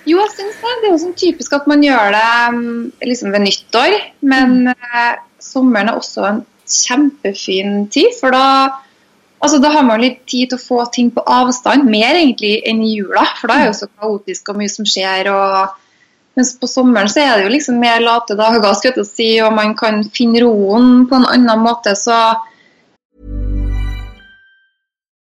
Jo, 0.07 0.19
jeg 0.21 0.33
syns 0.35 0.59
det. 0.61 0.73
Det 0.83 0.87
er 0.87 0.93
jo 0.93 0.99
sånn 1.01 1.15
typisk 1.17 1.55
at 1.57 1.65
man 1.67 1.81
gjør 1.83 2.13
det 2.13 2.27
mm, 2.53 2.83
liksom 3.09 3.33
ved 3.33 3.43
nyttår. 3.47 3.97
Men 4.29 4.75
eh, 4.75 5.15
sommeren 5.41 5.89
er 5.89 5.97
også 5.97 6.27
en 6.29 6.43
kjempefin 6.67 7.87
tid, 7.93 8.13
for 8.19 8.35
da 8.35 8.83
Altså, 9.37 9.59
da 9.61 9.69
har 9.69 9.83
man 9.85 10.01
litt 10.01 10.23
tid 10.25 10.49
til 10.49 10.57
å 10.57 10.63
få 10.63 10.77
ting 10.89 11.11
på 11.13 11.21
avstand, 11.29 11.85
mer 11.85 12.17
egentlig 12.17 12.55
enn 12.65 12.79
i 12.81 12.95
jula. 12.95 13.21
For 13.37 13.45
da 13.45 13.59
er 13.59 13.67
det 13.67 13.67
jo 13.69 13.75
så 13.83 13.87
kaotisk 14.01 14.49
og 14.49 14.57
mye 14.57 14.71
som 14.73 14.87
skjer. 14.89 15.29
og 15.29 15.75
mens 16.37 16.55
på 16.57 16.69
sommeren 16.69 17.09
så 17.09 17.21
er 17.21 17.31
det 17.35 17.45
jo 17.47 17.51
liksom 17.53 17.79
mer 17.81 18.01
late 18.01 18.33
dager, 18.37 19.03
si, 19.05 19.29
og 19.41 19.53
man 19.57 19.75
kan 19.77 20.03
finne 20.13 20.43
roen 20.43 21.07
på 21.09 21.17
en 21.17 21.25
annen 21.29 21.61
måte. 21.61 21.95
Så 21.97 22.13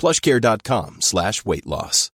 plushcare.com 0.00 1.00
slash 1.00 1.44
weightloss. 1.44 2.10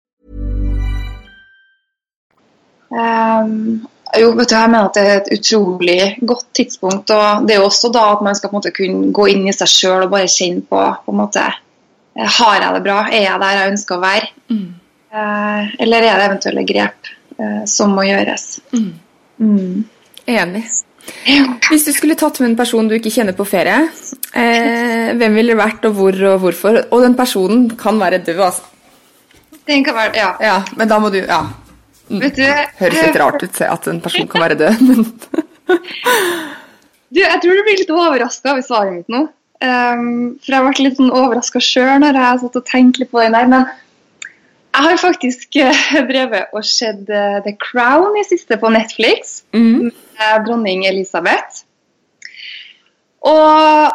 Um, 2.91 3.87
jo, 4.19 4.33
vet 4.35 4.49
du, 4.51 4.55
jeg 4.57 4.71
mener 4.71 4.89
at 4.89 4.97
det 4.97 5.03
er 5.07 5.19
et 5.21 5.29
utrolig 5.37 6.01
godt 6.27 6.49
tidspunkt. 6.57 7.11
og 7.15 7.47
Det 7.47 7.55
er 7.55 7.61
jo 7.61 7.69
også 7.69 7.91
da 7.93 8.03
at 8.17 8.23
man 8.25 8.35
skal 8.35 8.51
på 8.51 8.55
en 8.55 8.59
måte 8.59 8.73
kunne 8.75 9.13
gå 9.15 9.27
inn 9.31 9.47
i 9.47 9.55
seg 9.55 9.71
sjøl 9.71 10.05
og 10.05 10.11
bare 10.11 10.31
kjenne 10.31 10.65
på, 10.67 10.81
på 11.05 11.15
en 11.15 11.21
måte, 11.21 11.47
Har 12.11 12.55
jeg 12.59 12.73
det 12.75 12.83
bra? 12.83 13.05
Er 13.07 13.23
jeg 13.23 13.39
der 13.39 13.55
jeg 13.55 13.71
ønsker 13.71 13.95
å 13.95 14.03
være? 14.03 14.31
Mm. 14.51 14.69
Uh, 15.11 15.69
eller 15.79 16.03
er 16.03 16.19
det 16.19 16.25
eventuelle 16.25 16.65
grep 16.67 17.07
uh, 17.39 17.63
som 17.65 17.95
må 17.95 18.03
gjøres? 18.03 18.59
Mm. 18.75 18.91
Mm. 19.39 19.77
Enig. 20.27 20.65
Hvis 21.69 21.85
du 21.87 21.91
skulle 21.93 22.17
tatt 22.19 22.39
med 22.41 22.51
en 22.51 22.57
person 22.59 22.87
du 22.89 22.95
ikke 22.97 23.11
kjenner 23.13 23.35
på 23.37 23.45
ferie, 23.47 23.87
eh, 24.37 25.11
hvem 25.17 25.37
ville 25.37 25.53
det 25.53 25.59
vært, 25.59 25.85
og 25.89 25.97
hvor 25.97 26.17
og 26.33 26.37
hvorfor? 26.45 26.79
Og 26.89 27.03
den 27.05 27.17
personen 27.17 27.67
kan 27.79 27.99
være 28.01 28.21
død, 28.25 28.41
altså. 28.47 28.67
Den 29.67 29.83
kan 29.85 29.95
være, 29.95 30.15
ja. 30.17 30.31
ja 30.41 30.55
men 30.77 30.89
da 30.89 30.99
må 30.99 31.11
du 31.13 31.21
Ja. 31.21 31.43
Vet 32.11 32.35
du, 32.35 32.43
Høres 32.81 33.05
litt 33.05 33.19
rart 33.21 33.43
ut 33.43 33.61
at 33.63 33.85
en 33.87 34.01
person 34.03 34.27
kan 34.27 34.41
være 34.43 34.57
død, 34.59 34.81
men 34.83 35.05
Du, 37.11 37.19
jeg 37.19 37.39
tror 37.43 37.55
du 37.55 37.63
blir 37.67 37.79
litt 37.79 37.89
overraska 37.91 38.53
over 38.53 38.63
svaret 38.63 38.93
mitt 38.95 39.09
nå. 39.11 39.25
Um, 39.61 40.37
for 40.41 40.55
jeg 40.55 40.65
ble 40.65 40.85
litt 40.85 40.97
sånn 40.97 41.11
overraska 41.11 41.59
sjøl 41.63 41.99
når 42.01 42.17
jeg 42.17 42.41
satt 42.41 42.55
og 42.57 42.67
tenkte 42.67 43.03
litt 43.03 43.11
på 43.11 43.19
den 43.19 43.35
der. 43.35 43.49
Men 43.51 43.65
jeg 44.71 44.85
har 44.87 45.01
faktisk 45.01 45.59
uh, 45.59 45.81
drevet 46.11 46.55
og 46.55 46.63
sett 46.67 47.03
uh, 47.11 47.41
The 47.43 47.53
Crown 47.59 48.15
i 48.19 48.23
siste 48.27 48.57
på 48.59 48.71
Netflix. 48.71 49.41
Mm 49.51 49.91
dronning 50.45 50.85
Elisabeth. 50.89 51.63
Og 53.27 53.91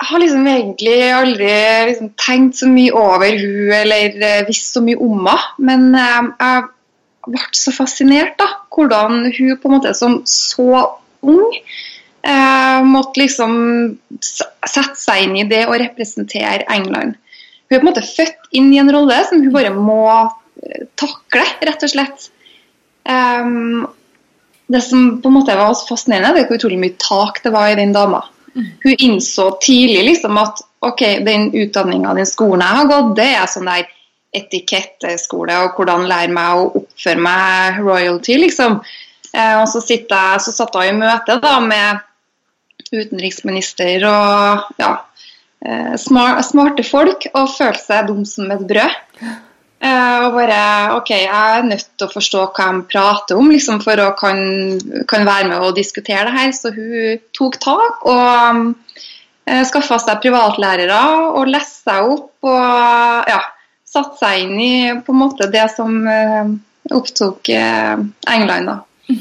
jeg 0.00 0.08
har 0.08 0.22
liksom 0.22 0.46
egentlig 0.48 0.98
aldri 1.12 1.54
liksom 1.90 2.12
tenkt 2.16 2.60
så 2.62 2.68
mye 2.70 2.92
over 2.96 3.36
hun 3.36 3.72
eller 3.76 4.14
eh, 4.24 4.44
visst 4.48 4.72
så 4.72 4.80
mye 4.84 4.96
om 4.96 5.26
henne. 5.26 5.36
Men 5.60 5.90
eh, 5.92 6.30
jeg 6.40 6.68
ble 7.28 7.44
så 7.58 7.74
fascinert 7.76 8.38
da, 8.40 8.48
hvordan 8.72 9.26
hun 9.28 9.56
på 9.60 9.68
en 9.68 9.76
måte 9.76 9.92
som 9.98 10.20
så 10.24 10.86
ung 11.20 11.44
eh, 12.24 12.80
måtte 12.88 13.20
liksom 13.20 13.54
sette 14.20 14.96
seg 14.96 15.26
inn 15.26 15.36
i 15.42 15.48
det 15.48 15.66
å 15.68 15.76
representere 15.76 16.64
England. 16.72 17.18
Hun 17.68 17.76
er 17.76 17.82
på 17.82 17.84
en 17.84 17.90
måte 17.92 18.06
født 18.06 18.50
inn 18.56 18.72
i 18.72 18.80
en 18.82 18.92
rolle 18.92 19.20
som 19.28 19.44
hun 19.44 19.54
bare 19.54 19.72
må 19.76 20.02
eh, 20.10 20.86
takle, 21.00 21.44
rett 21.68 21.84
og 21.86 21.92
slett. 21.92 22.30
Um, 23.04 23.86
det 24.70 24.80
som 24.86 25.06
på 25.22 25.28
en 25.28 25.34
måte 25.34 25.56
var 25.58 25.74
fascinerende, 25.88 26.34
det 26.36 26.44
er 26.44 26.50
hvor 26.50 26.60
utrolig 26.60 26.78
mye 26.78 26.98
tak 27.00 27.42
det 27.44 27.52
var 27.54 27.72
i 27.72 27.78
den 27.78 27.94
dama. 27.94 28.22
Mm. 28.54 28.66
Hun 28.82 29.06
innså 29.06 29.46
tidlig 29.62 30.04
liksom 30.06 30.38
at 30.38 30.62
ok, 30.86 31.02
den 31.26 31.50
utdanninga, 31.54 32.14
den 32.14 32.28
skolen 32.28 32.62
jeg 32.64 32.78
har 32.78 32.90
gått, 32.90 33.16
det 33.18 33.28
er 33.34 33.50
sånn 33.50 33.70
der 33.70 33.88
etiketteskole 34.36 35.56
og 35.64 35.78
hvordan 35.78 36.06
lære 36.10 36.30
meg 36.34 36.60
å 36.60 36.68
oppføre 36.82 37.22
meg 37.24 37.80
royalty, 37.82 38.38
liksom. 38.44 38.78
Eh, 39.34 39.56
og 39.58 39.66
så, 39.70 39.82
jeg, 39.90 40.06
så 40.06 40.54
satt 40.54 40.78
jeg 40.78 40.94
i 40.94 40.98
møte 40.98 41.38
da 41.42 41.56
med 41.62 42.06
utenriksminister 42.90 44.06
og 44.06 44.80
ja, 44.80 44.94
eh, 45.66 45.94
smarte 45.98 46.86
folk 46.86 47.26
og 47.34 47.54
følte 47.56 47.82
seg 47.82 48.10
dum 48.10 48.22
som 48.26 48.50
et 48.54 48.66
brød. 48.70 48.98
Uh, 49.80 50.26
og 50.26 50.34
bare 50.36 50.56
OK, 50.98 51.10
jeg 51.14 51.28
er 51.30 51.62
nødt 51.64 51.86
til 51.96 52.04
å 52.04 52.12
forstå 52.12 52.42
hva 52.52 52.66
de 52.76 52.82
prater 52.90 53.38
om 53.40 53.48
liksom, 53.48 53.78
for 53.80 54.02
å 54.04 54.10
kan, 54.18 54.42
kan, 55.08 55.24
være 55.24 55.48
med 55.48 55.64
og 55.64 55.78
diskutere 55.78 56.26
det 56.28 56.34
her. 56.36 56.52
Så 56.52 56.74
hun 56.74 57.22
tok 57.36 57.56
tak 57.64 58.04
og 58.04 58.50
um, 58.50 58.66
uh, 59.48 59.62
skaffa 59.70 59.96
seg 60.02 60.20
privatlærere 60.20 61.00
og 61.32 61.48
leste 61.48 61.88
seg 61.88 62.12
opp 62.12 62.50
og 62.50 63.32
ja, 63.32 63.40
satte 63.88 64.20
seg 64.20 64.44
inn 64.44 64.60
i 64.60 64.72
på 65.00 65.16
en 65.16 65.22
måte 65.22 65.48
det 65.52 65.64
som 65.72 65.96
uh, 66.04 66.52
opptok 66.92 67.52
uh, 67.56 68.04
England. 68.28 68.68
da. 68.68 69.16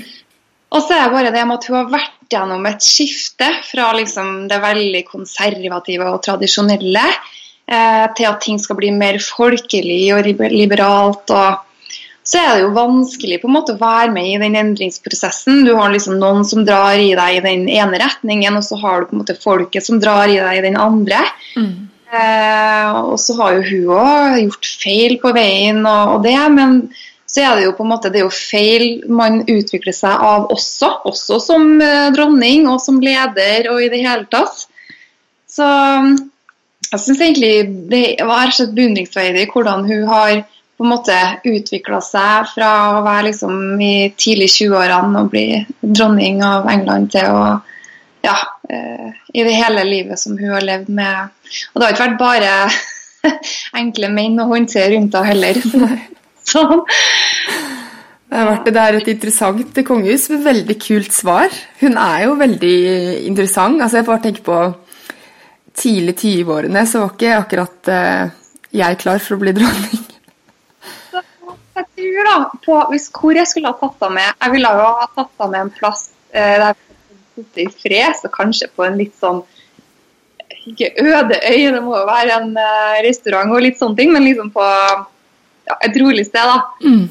Og 0.70 0.84
så 0.84 0.94
er 0.94 1.08
det 1.08 1.16
bare 1.16 1.34
det 1.34 1.46
med 1.48 1.56
at 1.56 1.68
hun 1.70 1.80
har 1.80 1.94
vært 1.96 2.18
gjennom 2.30 2.68
et 2.70 2.84
skifte 2.86 3.48
fra 3.66 3.90
liksom, 3.98 4.48
det 4.52 4.60
veldig 4.62 5.02
konservative 5.08 6.12
og 6.12 6.22
tradisjonelle 6.26 7.06
eh, 7.10 7.36
til 7.70 8.26
at 8.26 8.40
ting 8.42 8.58
skal 8.58 8.80
bli 8.80 8.90
mer 8.90 9.20
folkelig 9.22 10.04
og 10.16 10.26
liberalt. 10.50 11.30
og 11.30 11.66
så 12.30 12.38
er 12.38 12.50
det 12.54 12.64
jo 12.66 12.74
vanskelig 12.76 13.40
på 13.42 13.50
en 13.50 13.56
måte 13.56 13.74
å 13.74 13.80
være 13.80 14.12
med 14.14 14.28
i 14.28 14.40
den 14.42 14.58
endringsprosessen. 14.60 15.64
Du 15.66 15.72
har 15.78 15.90
liksom 15.94 16.20
noen 16.22 16.44
som 16.46 16.66
drar 16.68 17.00
i 17.00 17.14
deg 17.18 17.40
i 17.40 17.44
den 17.46 17.66
ene 17.72 18.02
retningen, 18.02 18.60
og 18.60 18.66
så 18.68 18.78
har 18.82 19.02
du 19.02 19.10
på 19.10 19.16
en 19.16 19.24
måte 19.24 19.38
folket 19.40 19.88
som 19.88 20.02
drar 20.02 20.30
i 20.30 20.38
deg 20.38 20.60
i 20.60 20.66
den 20.68 20.78
andre. 20.80 21.24
Mm. 21.58 21.90
Eh, 22.10 23.00
og 23.00 23.18
så 23.22 23.36
har 23.40 23.58
jo 23.58 23.66
hun 23.70 23.96
òg 23.98 24.38
gjort 24.44 24.70
feil 24.84 25.18
på 25.22 25.34
veien, 25.34 25.82
og, 25.86 26.16
og, 26.16 26.24
det, 26.26 26.36
men 26.54 26.80
så 27.30 27.46
er 27.46 27.58
det 27.58 27.68
jo 27.68 27.76
på 27.78 27.86
en 27.86 27.92
måte 27.96 28.10
det 28.14 28.22
er 28.22 28.28
jo 28.28 28.34
feil 28.34 28.86
man 29.10 29.44
utvikler 29.46 29.94
seg 29.94 30.26
av 30.30 30.50
også, 30.54 30.90
også 31.10 31.38
som 31.42 31.76
eh, 31.82 32.10
dronning 32.14 32.70
og 32.70 32.82
som 32.82 33.02
leder 33.02 33.72
og 33.74 33.82
i 33.86 33.90
det 33.94 34.04
hele 34.06 34.30
tatt. 34.30 34.68
Så 35.50 35.66
jeg 36.90 37.02
syns 37.04 37.20
egentlig 37.22 37.90
det 37.92 38.04
var 38.26 38.54
slett 38.54 38.74
beundringsverdig 38.78 39.50
hvordan 39.54 39.86
hun 39.90 40.08
har 40.10 40.40
på 40.80 40.86
en 40.86 40.94
måte 40.94 41.16
utvikla 41.44 42.00
seg 42.04 42.54
fra 42.54 42.70
å 42.96 43.02
være 43.04 43.26
liksom 43.30 43.82
i 43.84 43.94
tidlig 44.16 44.48
20-årene 44.54 45.24
og 45.24 45.34
bli 45.34 45.48
dronning 45.82 46.40
av 46.46 46.70
England 46.72 47.12
til 47.12 47.36
å 47.36 47.42
ja, 48.24 48.36
eh, 48.70 49.12
i 49.34 49.44
det 49.44 49.56
hele 49.56 49.84
livet 49.88 50.20
som 50.20 50.38
hun 50.40 50.54
har 50.54 50.64
levd 50.66 50.90
med. 50.92 51.36
Og 51.72 51.80
det 51.80 51.86
har 51.86 51.96
ikke 51.96 52.08
vært 52.08 52.20
bare 52.20 52.54
enkle 53.82 54.12
menn 54.14 54.40
å 54.40 54.50
håndtere 54.50 54.96
rundt 54.96 55.16
henne 55.16 55.30
heller. 55.30 55.62
sånn. 56.52 56.84
Det, 58.30 58.44
vært, 58.46 58.68
det 58.70 58.82
er 58.82 58.98
et 59.00 59.12
interessant 59.16 59.80
kongehus 59.88 60.28
med 60.34 60.46
veldig 60.46 60.78
kult 60.84 61.16
svar. 61.16 61.56
Hun 61.82 61.98
er 62.00 62.28
jo 62.28 62.36
veldig 62.40 62.76
interessant. 63.30 63.82
Altså, 63.82 64.00
jeg 64.00 64.10
bare 64.10 64.24
tenker 64.28 64.46
på 64.46 64.60
tidlig 65.78 66.16
20-årene, 66.22 66.86
så 66.88 67.04
var 67.04 67.16
ikke 67.16 67.36
akkurat 67.38 67.92
uh, 67.94 68.38
jeg 68.76 69.00
klar 69.02 69.22
for 69.24 69.38
å 69.38 69.42
bli 69.42 69.54
dronning. 69.58 70.06
Jeg 71.80 71.88
tror 71.96 72.28
da, 72.28 72.36
på, 72.66 72.78
hvis 72.92 73.08
Hvor 73.16 73.38
jeg 73.38 73.48
skulle 73.48 73.70
ha 73.72 73.78
tatt 73.80 74.02
henne 74.04 74.18
med 74.18 74.42
Jeg 74.44 74.52
ville 74.52 74.72
jo 74.76 74.88
ha 74.98 75.06
tatt 75.16 75.30
henne 75.40 75.52
med 75.54 75.62
en 75.62 75.70
plass 75.72 76.02
eh, 76.36 76.58
der 76.60 76.76
sitte 77.38 77.64
i 77.64 77.70
fred, 77.72 78.18
så 78.20 78.32
kanskje 78.34 78.68
på 78.76 78.84
en 78.84 78.98
litt 79.00 79.16
sånn 79.16 79.40
Ikke 80.68 80.90
øde 81.00 81.38
øy, 81.40 81.70
det 81.72 81.80
må 81.86 81.96
jo 81.96 82.04
være 82.10 82.36
en 82.42 82.52
uh, 82.58 83.00
restaurant 83.06 83.56
og 83.56 83.64
litt 83.64 83.80
sånne 83.80 83.96
ting, 83.96 84.12
men 84.12 84.28
liksom 84.28 84.52
på 84.52 84.66
ja, 84.66 85.78
et 85.86 85.96
rolig 86.02 86.26
sted, 86.28 86.50
da. 86.50 86.58
Mm. 86.84 87.06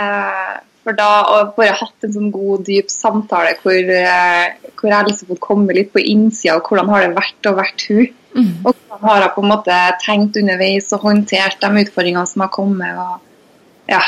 Eh, 0.00 0.54
for 0.84 0.96
da 0.96 1.08
å 1.28 1.40
bare 1.56 1.76
hatt 1.76 2.06
en 2.06 2.14
sånn 2.14 2.30
god, 2.32 2.64
dyp 2.64 2.88
samtale 2.92 3.52
hvor, 3.60 3.76
eh, 3.76 4.70
hvor 4.78 4.92
jeg 4.92 5.08
liksom 5.08 5.32
fått 5.34 5.42
komme 5.44 5.76
litt 5.76 5.92
på 5.92 6.00
innsida 6.00 6.56
av 6.56 6.64
hvordan 6.64 6.88
har 6.92 7.04
det 7.04 7.18
vært 7.18 7.48
å 7.50 7.56
vært 7.58 7.84
hun. 7.90 8.06
Mm. 8.30 8.52
Og 8.64 8.72
hvordan 8.72 9.04
har 9.08 9.24
jeg 9.24 9.34
på 9.34 9.44
en 9.44 9.50
måte 9.50 9.80
tenkt 10.04 10.38
underveis 10.40 10.88
og 10.96 11.04
håndtert 11.04 11.60
de 11.60 11.84
utfordringene 11.84 12.30
som 12.30 12.46
har 12.46 12.52
kommet. 12.54 12.96
og 12.96 13.90
ja. 13.90 14.00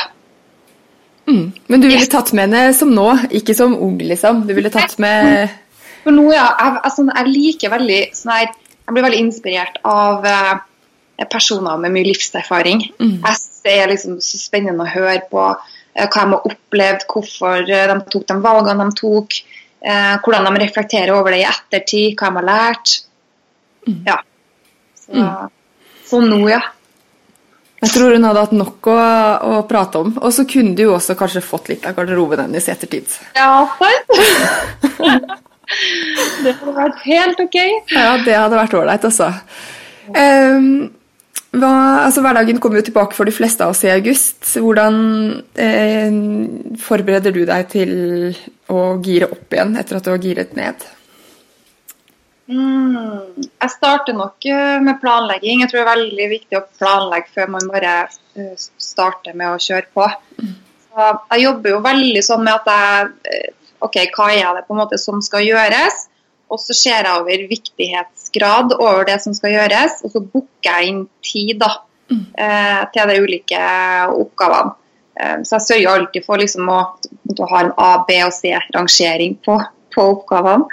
Mm. 1.29 1.51
Men 1.67 1.83
du 1.83 1.87
ville 1.87 2.09
tatt 2.11 2.33
med 2.33 2.49
henne 2.49 2.73
som 2.75 2.91
nå, 2.91 3.07
ikke 3.31 3.55
som 3.55 3.75
ung, 3.77 3.99
liksom? 4.01 4.43
Du 4.47 4.55
ville 4.57 4.73
tatt 4.73 4.97
med 4.99 5.53
For 6.03 6.11
nå, 6.11 6.25
ja. 6.33 6.49
Jeg, 6.59 6.79
altså, 6.83 7.05
jeg 7.07 7.31
liker 7.31 7.71
veldig 7.71 7.99
sånn 8.17 8.33
her 8.33 8.49
Jeg 8.49 8.95
blir 8.95 9.05
veldig 9.05 9.21
inspirert 9.23 9.77
av 9.87 10.25
eh, 10.27 11.27
personer 11.31 11.77
med 11.79 11.93
mye 11.93 12.09
livserfaring. 12.09 12.87
Mm. 12.99 13.19
Jeg 13.21 13.41
Det 13.63 13.73
er 13.79 13.87
liksom 13.93 14.17
så 14.19 14.35
spennende 14.41 14.83
å 14.83 14.91
høre 14.91 15.21
på 15.29 15.45
hva 15.93 16.25
de 16.25 16.35
har 16.35 16.47
opplevd, 16.49 17.07
hvorfor 17.09 17.65
eh, 17.69 17.87
de 17.91 17.97
tok 18.11 18.27
de 18.29 18.37
valgene 18.43 18.87
de 18.89 18.99
tok, 18.99 19.39
eh, 19.85 20.13
hvordan 20.25 20.47
de 20.49 20.63
reflekterer 20.63 21.13
over 21.15 21.35
det 21.35 21.43
i 21.43 21.49
ettertid, 21.49 22.15
hva 22.17 22.31
de 22.31 22.39
har 22.41 22.47
lært. 22.49 22.95
Mm. 23.87 23.99
Ja. 24.07 24.17
Så, 25.03 25.27
så 26.09 26.23
nå, 26.23 26.39
ja. 26.49 26.63
Jeg 27.83 27.91
tror 27.91 28.13
hun 28.15 28.23
hadde 28.23 28.41
hatt 28.45 28.53
nok 28.55 28.87
å, 28.87 28.95
å 28.95 29.55
prate 29.67 29.99
om. 29.99 30.13
Og 30.23 30.31
så 30.31 30.45
kunne 30.47 30.71
du 30.77 30.85
jo 30.85 30.93
også 30.95 31.17
kanskje 31.19 31.43
fått 31.43 31.67
litt 31.73 31.87
av 31.87 31.97
garderoben 31.97 32.45
hennes 32.45 32.69
i 32.69 32.71
ettertid. 32.71 33.11
Ja, 33.35 33.65
sant? 33.75 34.13
det 36.45 36.53
hadde 36.61 36.75
vært 36.77 37.01
helt 37.03 37.41
OK. 37.43 37.57
Ja, 37.91 38.13
det 38.23 38.37
hadde 38.39 38.61
vært 38.61 38.77
ålreit, 38.79 39.07
altså. 39.09 39.33
Um, 40.15 40.93
hva, 41.53 41.73
altså. 42.07 42.23
Hverdagen 42.25 42.59
kommer 42.61 42.81
jo 42.81 42.87
tilbake 42.89 43.17
for 43.17 43.29
de 43.29 43.35
fleste 43.35 43.65
av 43.65 43.75
oss 43.75 43.83
i 43.85 43.91
august. 43.93 44.41
Hvordan 44.57 44.97
eh, 45.59 46.17
forbereder 46.81 47.35
du 47.35 47.43
deg 47.49 47.69
til 47.71 47.93
å 48.73 48.83
gire 49.05 49.29
opp 49.33 49.53
igjen 49.53 49.77
etter 49.77 49.99
at 49.99 50.07
du 50.07 50.13
har 50.13 50.21
giret 50.23 50.55
ned? 50.57 50.85
Mm, 52.51 53.39
jeg 53.39 53.71
starter 53.71 54.15
nok 54.17 54.45
eh, 54.49 54.79
med 54.83 54.99
planlegging. 55.01 55.61
Jeg 55.63 55.71
tror 55.71 55.79
det 55.79 55.85
er 55.85 55.93
veldig 55.93 56.29
viktig 56.33 56.59
å 56.59 56.65
planlegge 56.79 57.31
før 57.35 57.53
man 57.55 57.69
bare 57.71 57.93
eh, 58.35 58.55
starter 58.57 59.37
med 59.37 59.53
å 59.53 59.61
kjøre 59.61 59.87
på. 59.95 60.07
Så 60.89 61.11
jeg 61.31 61.45
jobber 61.45 61.75
jo 61.75 61.83
veldig 61.85 62.23
sånn 62.25 62.43
med 62.43 62.57
at 62.57 62.73
jeg 62.73 63.37
eh, 63.37 63.53
OK, 63.83 64.01
hva 64.15 64.31
er 64.33 64.49
det 64.57 64.65
på 64.67 64.75
en 64.75 64.81
måte 64.81 64.99
som 65.01 65.21
skal 65.23 65.45
gjøres? 65.45 66.07
Og 66.53 66.61
så 66.61 66.75
ser 66.77 67.01
jeg 67.01 67.17
over 67.17 67.47
viktighetsgrad 67.49 68.77
over 68.77 69.03
det 69.09 69.17
som 69.23 69.33
skal 69.33 69.55
gjøres, 69.55 69.99
og 70.05 70.13
så 70.13 70.21
booker 70.21 70.69
jeg 70.69 70.91
inn 70.91 71.03
tid 71.25 71.57
da, 71.63 71.71
eh, 72.13 72.81
til 72.93 73.09
de 73.09 73.19
ulike 73.25 73.61
oppgavene. 74.13 74.75
Eh, 75.19 75.37
så 75.45 75.57
jeg 75.57 75.67
sørger 75.67 75.93
alltid 75.93 76.25
for 76.25 76.41
liksom 76.41 76.69
å, 76.69 76.81
å 77.33 77.51
ha 77.51 77.61
en 77.63 77.71
A-, 77.77 78.03
B- 78.07 78.21
og 78.25 78.33
C-rangering 78.37 79.39
på, 79.45 79.57
på 79.93 80.09
oppgavene. 80.15 80.69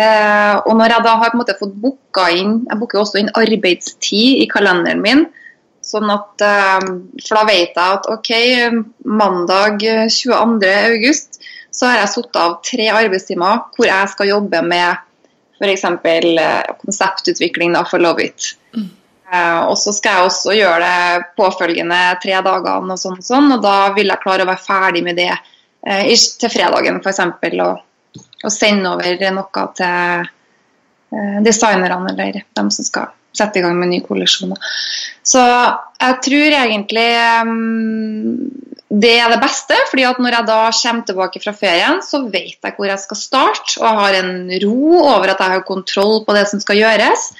Eh, 0.00 0.56
og 0.64 0.72
når 0.78 0.94
jeg 0.94 1.04
da 1.06 1.16
har 1.20 1.36
måte 1.36 1.56
fått 1.58 1.72
booka 1.82 2.28
inn 2.32 2.60
Jeg 2.70 2.78
booker 2.78 3.00
også 3.02 3.18
inn 3.20 3.32
arbeidstid 3.36 4.38
i 4.40 4.46
kalenderen 4.48 5.02
min. 5.02 5.24
Sånn 5.84 6.06
at, 6.12 6.44
eh, 6.46 6.90
for 7.24 7.40
da 7.40 7.44
vet 7.48 7.74
jeg 7.74 7.98
at 7.98 8.06
OK, 8.12 8.30
mandag 9.04 9.82
22.8 9.82 11.40
så 11.70 11.86
har 11.86 12.00
jeg 12.00 12.12
satt 12.14 12.38
av 12.38 12.56
tre 12.66 12.88
arbeidstimer 12.92 13.64
hvor 13.76 13.86
jeg 13.86 14.10
skal 14.12 14.30
jobbe 14.32 14.62
med 14.66 15.06
f.eks. 15.60 15.84
Eh, 15.84 16.72
konseptutvikling 16.80 17.72
da, 17.76 17.84
for 17.84 18.02
Love 18.02 18.24
It. 18.24 18.54
Eh, 19.32 19.60
og 19.60 19.76
så 19.78 19.92
skal 19.94 20.16
jeg 20.16 20.30
også 20.30 20.56
gjøre 20.56 20.80
det 20.82 21.28
påfølgende 21.38 22.00
tre 22.22 22.40
dagene, 22.46 22.96
og 22.96 22.98
sånn 22.98 23.20
og 23.20 23.26
sånn, 23.26 23.52
og 23.54 23.62
da 23.64 23.76
vil 23.96 24.10
jeg 24.10 24.22
klare 24.24 24.46
å 24.46 24.50
være 24.50 24.64
ferdig 24.64 25.04
med 25.06 25.20
det 25.20 25.30
eh, 25.30 26.10
til 26.10 26.52
fredagen 26.52 27.00
f.eks. 27.04 27.22
Og, 27.68 27.86
og 28.44 28.52
sende 28.54 28.96
over 28.96 29.30
noe 29.36 29.70
til 29.78 30.28
designerne 31.42 32.12
eller 32.12 32.44
dem 32.54 32.68
som 32.70 32.86
skal 32.86 33.08
sette 33.36 33.60
i 33.60 33.64
gang 33.64 33.76
med 33.78 33.92
nye 33.92 34.04
kolleksjoner. 34.04 34.72
Så 35.26 35.42
jeg 35.42 36.16
tror 36.24 36.56
egentlig 36.56 37.08
mm, 37.46 38.32
det 38.90 39.12
er 39.22 39.30
det 39.30 39.38
beste, 39.42 39.76
fordi 39.90 40.06
at 40.08 40.18
når 40.18 40.36
jeg 40.36 40.48
da 40.48 40.58
kommer 40.74 41.06
tilbake 41.06 41.42
fra 41.44 41.54
ferien, 41.54 42.00
så 42.02 42.24
vet 42.26 42.58
jeg 42.58 42.74
hvor 42.76 42.90
jeg 42.90 43.02
skal 43.04 43.20
starte, 43.20 43.76
og 43.78 43.86
jeg 43.86 44.00
har 44.00 44.18
en 44.22 44.34
ro 44.64 44.98
over 45.04 45.30
at 45.30 45.42
jeg 45.44 45.54
har 45.54 45.66
kontroll 45.68 46.24
på 46.26 46.34
det 46.34 46.48
som 46.50 46.62
skal 46.62 46.80
gjøres. 46.80 47.30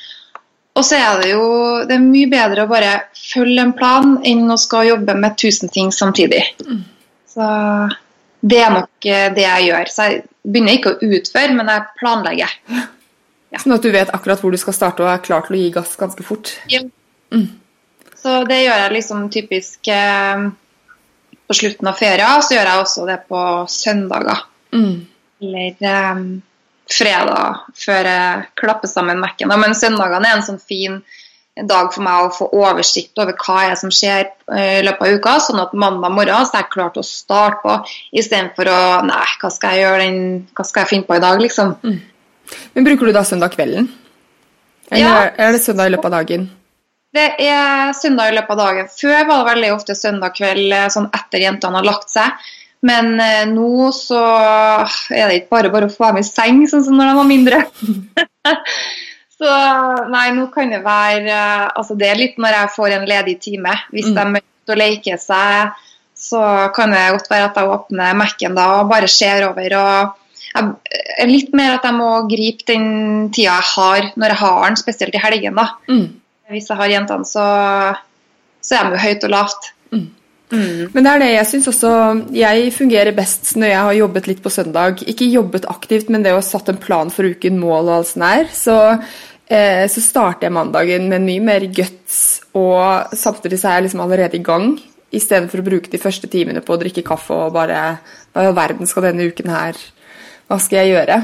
Og 0.78 0.86
så 0.86 1.00
er 1.00 1.18
det 1.18 1.32
jo 1.32 1.46
det 1.88 1.96
er 1.96 2.04
mye 2.04 2.30
bedre 2.30 2.64
å 2.64 2.70
bare 2.70 2.92
følge 3.18 3.64
en 3.64 3.74
plan 3.76 4.14
enn 4.26 4.46
å 4.52 4.58
skal 4.60 4.92
jobbe 4.92 5.16
med 5.18 5.34
tusen 5.40 5.72
ting 5.72 5.90
samtidig. 5.92 6.44
Så 7.30 7.48
det 8.40 8.62
er 8.62 8.72
nok 8.72 9.10
eh, 9.10 9.26
det 9.34 9.44
jeg 9.44 9.66
gjør. 9.68 9.90
Så 9.90 10.06
jeg 10.06 10.22
begynner 10.46 10.78
ikke 10.78 10.94
å 10.94 11.10
utføre, 11.18 11.56
men 11.58 11.74
jeg 11.74 11.88
planlegger. 12.00 12.56
Sånn 13.58 13.74
at 13.74 13.82
du 13.82 13.90
vet 13.90 14.12
akkurat 14.14 14.42
hvor 14.42 14.54
du 14.54 14.60
skal 14.60 14.76
starte 14.76 15.02
og 15.02 15.10
er 15.10 15.22
klar 15.24 15.46
til 15.46 15.56
å 15.56 15.60
gi 15.60 15.70
gass 15.74 15.96
ganske 15.98 16.26
fort. 16.26 16.52
Ja. 16.70 16.84
Så 18.20 18.42
det 18.46 18.60
gjør 18.62 18.84
jeg 18.84 18.94
liksom 18.94 19.24
typisk 19.32 19.88
eh, 19.90 20.44
på 21.48 21.56
slutten 21.56 21.90
av 21.90 21.98
ferien. 21.98 22.44
Så 22.44 22.54
gjør 22.54 22.68
jeg 22.70 22.84
også 22.84 23.06
det 23.08 23.18
på 23.30 23.40
søndager. 23.72 24.44
Mm. 24.76 24.94
Eller 25.40 25.88
eh, 25.90 26.22
fredag, 26.90 27.64
før 27.78 28.10
jeg 28.12 28.46
klapper 28.60 28.90
sammen 28.90 29.22
Mac-en. 29.22 29.50
Men 29.50 29.74
søndagene 29.78 30.30
er 30.30 30.38
en 30.38 30.46
sånn 30.46 30.62
fin 30.62 31.00
dag 31.66 31.90
for 31.92 32.04
meg 32.06 32.24
å 32.24 32.32
få 32.32 32.46
oversikt 32.56 33.18
over 33.20 33.34
hva 33.42 33.56
er 33.68 33.74
som 33.78 33.90
skjer 33.92 34.28
eh, 34.54 34.78
i 34.78 34.84
løpet 34.86 35.02
av 35.06 35.18
uka, 35.18 35.34
sånn 35.42 35.62
at 35.62 35.74
mandag 35.76 36.14
morgen 36.14 36.46
så 36.46 36.56
er 36.56 36.64
jeg 36.64 36.72
klar 36.76 36.92
til 36.94 37.02
å 37.02 37.08
starte 37.08 37.60
på, 37.64 37.74
istedenfor 38.16 38.70
å 38.70 38.80
Nei, 39.08 39.26
hva 39.42 39.50
skal 39.52 39.74
jeg 39.74 39.84
gjøre 39.84 40.06
den, 40.06 40.22
hva 40.56 40.66
skal 40.66 40.84
jeg 40.84 40.92
finne 40.94 41.08
på 41.08 41.18
i 41.18 41.24
dag, 41.24 41.42
liksom. 41.42 41.74
Men 42.74 42.86
bruker 42.86 43.06
du 43.10 43.12
da 43.16 43.24
søndag 43.26 43.54
kvelden? 43.56 43.88
Eller 44.90 45.04
Ja. 45.04 45.30
er 45.36 45.52
det 45.52 45.62
søndag 45.62 45.86
i 45.86 45.94
løpet 45.94 46.10
av 46.10 46.16
dagen? 46.18 46.48
Det 47.12 47.26
er 47.42 47.92
søndag 47.92 48.30
i 48.30 48.34
løpet 48.36 48.50
av 48.50 48.58
dagen. 48.58 48.88
Før 48.94 49.26
var 49.26 49.38
det 49.44 49.50
veldig 49.54 49.70
ofte 49.74 49.94
søndag 49.98 50.34
kveld 50.36 50.72
eh, 50.72 50.88
sånn 50.94 51.08
etter 51.10 51.42
jentene 51.42 51.80
har 51.80 51.86
lagt 51.86 52.10
seg. 52.10 52.30
Men 52.86 53.18
eh, 53.20 53.44
nå 53.50 53.90
så 53.92 54.20
er 55.10 55.28
det 55.28 55.40
ikke 55.40 55.50
bare 55.56 55.72
bare 55.74 55.88
å 55.90 55.92
få 55.94 56.06
dem 56.12 56.20
i 56.22 56.26
seng, 56.26 56.62
sånn 56.70 56.84
som 56.86 56.96
når 56.96 57.10
de 57.10 57.16
var 57.18 57.28
mindre. 57.28 57.58
så 59.40 59.56
nei, 60.12 60.30
nå 60.36 60.46
kan 60.54 60.70
det 60.72 60.82
være 60.84 61.26
eh, 61.34 61.66
Altså 61.74 61.96
det 61.98 62.08
er 62.10 62.22
litt 62.22 62.38
når 62.40 62.56
jeg 62.60 62.74
får 62.76 62.96
en 62.96 63.08
ledig 63.10 63.36
time. 63.42 63.74
Hvis 63.90 64.10
de 64.14 64.20
er 64.22 64.40
ute 64.40 64.74
og 64.76 64.80
leker 64.80 65.20
seg, 65.20 65.84
så 66.20 66.40
kan 66.76 66.94
det 66.94 67.04
godt 67.16 67.30
være 67.32 67.50
at 67.50 67.58
jeg 67.58 67.74
åpner 67.74 68.16
Mac-en 68.22 68.54
da 68.58 68.66
og 68.80 68.90
bare 68.92 69.08
ser 69.10 69.48
over. 69.50 69.76
og 69.80 70.16
jeg, 70.50 70.70
er 71.22 71.30
litt 71.30 71.52
mer 71.56 71.76
at 71.76 71.86
jeg 71.86 71.96
må 71.96 72.10
gripe 72.30 72.66
den 72.68 72.86
tida 73.34 73.58
jeg 73.58 73.68
har 73.74 74.08
når 74.16 74.34
jeg 74.34 74.42
har 74.42 74.62
den, 74.66 74.80
spesielt 74.80 75.18
i 75.18 75.22
helgen. 75.22 75.58
da. 75.60 75.66
Mm. 75.90 76.06
Hvis 76.50 76.70
jeg 76.70 76.80
har 76.80 76.90
jentene, 76.90 77.28
så, 77.28 77.44
så 78.58 78.76
er 78.76 78.88
de 78.88 78.96
jo 78.96 79.04
høyt 79.04 79.28
og 79.28 79.34
lavt. 79.36 79.70
Men 80.50 81.04
det 81.04 81.10
er 81.10 81.20
det 81.22 81.28
jeg 81.30 81.46
syns 81.46 81.68
også 81.70 81.90
Jeg 82.34 82.72
fungerer 82.74 83.14
best 83.14 83.52
når 83.54 83.70
jeg 83.70 83.82
har 83.86 83.98
jobbet 84.00 84.28
litt 84.30 84.40
på 84.42 84.50
søndag. 84.50 85.02
Ikke 85.06 85.28
jobbet 85.30 85.68
aktivt, 85.70 86.10
men 86.10 86.24
det 86.24 86.34
å 86.34 86.40
ha 86.40 86.44
satt 86.44 86.72
en 86.72 86.80
plan 86.80 87.12
for 87.14 87.28
uken, 87.30 87.60
mål 87.62 87.84
og 87.86 87.96
alt 88.00 88.10
sånt 88.10 88.26
her. 88.26 88.50
Så, 88.54 88.76
eh, 89.46 89.84
så 89.86 90.02
starter 90.02 90.48
jeg 90.48 90.56
mandagen 90.56 91.06
med 91.12 91.22
mye 91.26 91.44
mer 91.52 91.68
guts, 91.70 92.40
og 92.58 93.14
samtidig 93.14 93.60
så 93.60 93.70
er 93.70 93.78
jeg 93.78 93.88
liksom 93.88 94.02
allerede 94.02 94.40
i 94.40 94.42
gang. 94.50 94.74
Istedenfor 95.14 95.62
å 95.62 95.68
bruke 95.70 95.90
de 95.90 96.02
første 96.02 96.30
timene 96.30 96.62
på 96.62 96.74
å 96.74 96.82
drikke 96.82 97.06
kaffe 97.06 97.34
og 97.34 97.54
bare 97.54 97.98
Hva 98.30 98.44
i 98.44 98.46
all 98.46 98.54
verden 98.54 98.86
skal 98.86 99.08
denne 99.08 99.26
uken 99.26 99.50
her 99.50 99.78
Hva 100.50 100.58
skal 100.58 100.82
jeg 100.82 100.96
gjøre? 100.96 101.16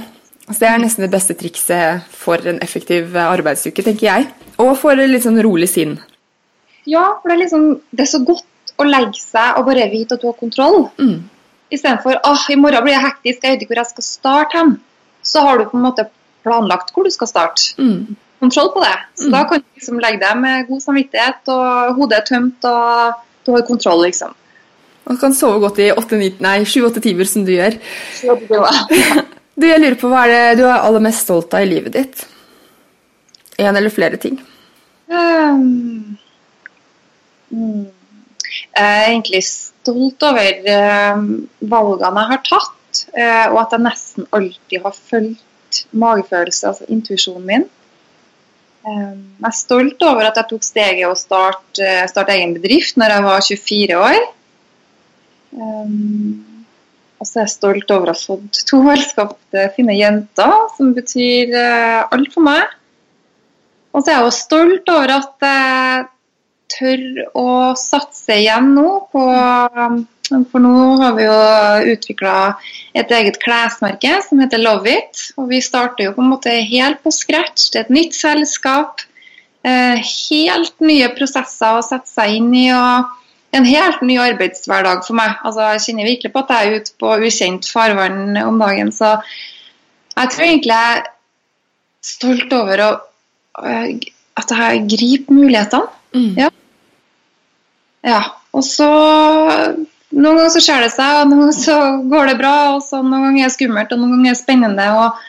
Så 0.46 0.60
det 0.60 0.66
er 0.70 0.78
nesten 0.78 1.02
det 1.02 1.10
beste 1.10 1.34
trikset 1.34 2.04
for 2.14 2.42
en 2.46 2.60
effektiv 2.62 3.16
eh, 3.16 3.26
arbeidsuke, 3.26 3.82
tenker 3.82 4.06
jeg. 4.06 4.28
Og 4.62 4.76
for 4.78 4.94
litt 4.94 5.24
sånn 5.24 5.40
rolig 5.42 5.66
sinn. 5.72 5.96
Ja, 6.86 7.16
for 7.18 7.32
det 7.32 7.34
er 7.34 7.40
liksom 7.40 7.64
Det 7.90 8.04
er 8.04 8.12
så 8.12 8.20
godt 8.22 8.76
å 8.78 8.86
legge 8.86 9.18
seg 9.18 9.58
og 9.58 9.66
bare 9.66 9.88
vite 9.90 10.14
at 10.14 10.22
du 10.22 10.28
har 10.28 10.36
kontroll. 10.38 10.86
Mm. 11.00 11.24
Istedenfor 11.74 12.20
åh, 12.22 12.44
i 12.52 12.58
morgen 12.60 12.86
blir 12.86 12.94
jeg 12.94 13.06
hektisk, 13.08 13.42
jeg 13.42 13.56
vet 13.56 13.64
ikke 13.64 13.72
hvor 13.72 13.82
jeg 13.82 13.92
skal 13.94 14.06
starte 14.06 14.60
hen. 14.60 14.72
Så 15.26 15.42
har 15.42 15.58
du 15.58 15.66
på 15.66 15.80
en 15.80 15.86
måte 15.88 16.06
planlagt 16.46 16.94
hvor 16.94 17.08
du 17.08 17.10
skal 17.10 17.30
starte. 17.32 17.72
Mm. 17.82 18.14
Kontroll 18.44 18.70
på 18.76 18.84
det. 18.84 18.94
Så 19.18 19.32
da 19.32 19.42
kan 19.48 19.64
du 19.64 19.80
liksom 19.80 19.98
legge 20.04 20.22
deg 20.22 20.38
med 20.38 20.68
god 20.68 20.84
samvittighet, 20.84 21.50
og 21.50 21.96
hodet 21.98 22.20
er 22.20 22.26
tømt, 22.28 22.68
og 22.68 23.22
du 23.48 23.54
har 23.56 23.66
kontroll, 23.66 24.04
liksom. 24.06 24.36
Og 25.06 25.20
kan 25.20 25.34
sove 25.36 25.60
godt 25.62 25.78
i 25.82 25.90
7-8 25.92 27.02
timer, 27.04 27.28
som 27.30 27.46
du 27.46 27.54
gjør. 27.56 27.78
Du, 29.56 29.64
jeg 29.64 29.80
lurer 29.80 29.94
på, 29.96 30.10
Hva 30.12 30.26
er 30.26 30.32
det 30.34 30.58
du 30.58 30.66
er 30.68 30.82
aller 30.84 31.00
mest 31.00 31.22
stolt 31.24 31.54
av 31.56 31.64
i 31.64 31.68
livet 31.70 31.94
ditt? 31.94 32.26
En 33.56 33.72
eller 33.72 33.88
flere 33.88 34.18
ting? 34.20 34.34
Um, 35.08 36.18
mm, 37.48 37.86
jeg 38.76 38.82
er 38.82 39.06
egentlig 39.06 39.40
stolt 39.48 40.26
over 40.28 40.60
uh, 40.68 41.24
valgene 41.72 42.26
jeg 42.26 42.32
har 42.34 42.42
tatt, 42.50 43.00
uh, 43.16 43.46
og 43.54 43.58
at 43.62 43.72
jeg 43.78 43.84
nesten 43.86 44.28
alltid 44.36 44.84
har 44.84 44.98
fulgt 44.98 45.82
magefølelse, 46.04 46.74
altså 46.74 46.90
intuisjonen 46.92 47.48
min. 47.48 47.66
Um, 48.84 49.24
jeg 49.40 49.48
er 49.48 49.56
stolt 49.56 50.04
over 50.04 50.28
at 50.28 50.36
jeg 50.36 50.50
tok 50.52 50.68
steget 50.68 51.08
å 51.08 51.16
starte, 51.16 51.80
uh, 51.80 52.04
starte 52.12 52.36
egen 52.36 52.52
bedrift 52.58 53.00
når 53.00 53.16
jeg 53.16 53.28
var 53.30 53.48
24 53.48 54.02
år. 54.04 54.20
Um, 55.56 56.44
og 57.16 57.24
så 57.24 57.40
er 57.40 57.46
jeg 57.46 57.54
stolt 57.54 57.92
over 57.94 58.10
å 58.10 58.14
ha 58.14 58.20
fått 58.20 58.60
to 58.68 58.82
velskapte, 58.84 59.70
fine 59.76 59.96
jenter, 59.96 60.58
som 60.76 60.92
betyr 60.96 61.54
uh, 61.56 62.02
alt 62.12 62.34
for 62.34 62.46
meg. 62.46 62.74
Og 63.96 64.04
så 64.04 64.12
er 64.12 64.18
jeg 64.18 64.28
også 64.28 64.44
stolt 64.44 64.92
over 64.92 65.14
at 65.14 65.46
jeg 65.46 66.04
tør 66.76 67.02
å 67.38 67.48
satse 67.78 68.36
igjen 68.42 68.74
nå 68.74 68.88
på 69.12 69.22
For 70.50 70.60
nå 70.60 70.72
har 71.00 71.14
vi 71.16 71.24
jo 71.24 71.36
utvikla 71.94 72.34
et 72.98 73.12
eget 73.14 73.38
klesmerke 73.40 74.18
som 74.26 74.42
heter 74.42 74.60
Love 74.60 74.90
It. 74.90 75.22
Og 75.38 75.48
vi 75.52 75.62
starter 75.64 76.08
jo 76.08 76.16
på 76.16 76.24
en 76.24 76.32
måte 76.34 76.52
helt 76.66 77.00
på 77.04 77.14
scratch. 77.14 77.70
Det 77.70 77.80
er 77.80 77.86
et 77.86 77.94
nytt 77.94 78.18
selskap. 78.18 79.06
Eh, 79.66 80.02
helt 80.02 80.74
nye 80.82 81.08
prosesser 81.14 81.78
å 81.78 81.86
sette 81.86 82.10
seg 82.10 82.40
inn 82.40 82.50
i. 82.58 82.66
og 82.74 83.06
en 83.56 83.68
helt 83.68 84.02
ny 84.06 84.16
arbeidshverdag 84.20 85.02
for 85.06 85.18
meg. 85.18 85.36
Altså, 85.46 85.66
jeg 85.74 85.84
kjenner 85.86 86.10
virkelig 86.10 86.32
på 86.34 86.42
at 86.44 86.54
jeg 86.54 86.68
er 86.68 86.80
ute 86.80 86.96
på 87.00 87.12
ukjent 87.26 87.68
farvann 87.72 88.38
om 88.44 88.60
dagen. 88.62 88.92
Så 88.94 89.16
jeg 90.16 90.32
tror 90.32 90.46
egentlig 90.46 90.76
jeg 90.76 91.00
er 91.00 91.04
stolt 92.06 92.54
over 92.56 92.84
å, 92.84 92.90
at 93.56 94.54
jeg 94.60 94.86
griper 94.92 95.36
mulighetene. 95.36 95.92
Mm. 96.16 96.32
Ja. 96.38 96.50
ja. 98.06 98.22
Og 98.56 98.64
så 98.64 98.88
Noen 100.16 100.38
ganger 100.38 100.52
så 100.54 100.60
skjer 100.62 100.84
det 100.84 100.92
seg, 100.94 101.16
og 101.18 101.28
noen 101.28 101.40
ganger 101.42 101.56
så 101.58 101.78
går 102.08 102.28
det 102.30 102.36
bra. 102.38 102.52
og 102.76 102.84
så 102.86 103.02
Noen 103.02 103.26
ganger 103.26 103.42
er 103.42 103.50
det 103.50 103.56
skummelt, 103.56 103.90
og 103.92 104.00
noen 104.00 104.14
ganger 104.14 104.30
er 104.30 104.36
det 104.36 104.40
spennende. 104.40 104.86
Og, 105.02 105.24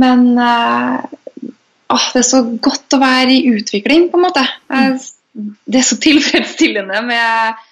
men 0.00 0.24
uh, 0.40 1.04
det 1.92 2.22
er 2.22 2.26
så 2.26 2.40
godt 2.64 2.96
å 2.96 3.02
være 3.02 3.36
i 3.36 3.52
utvikling, 3.52 4.08
på 4.10 4.18
en 4.18 4.24
måte. 4.24 4.42
Jeg, 4.72 4.96
det 5.32 5.80
er 5.80 5.86
så 5.86 5.98
tilfredsstillende 6.02 7.02
med 7.06 7.62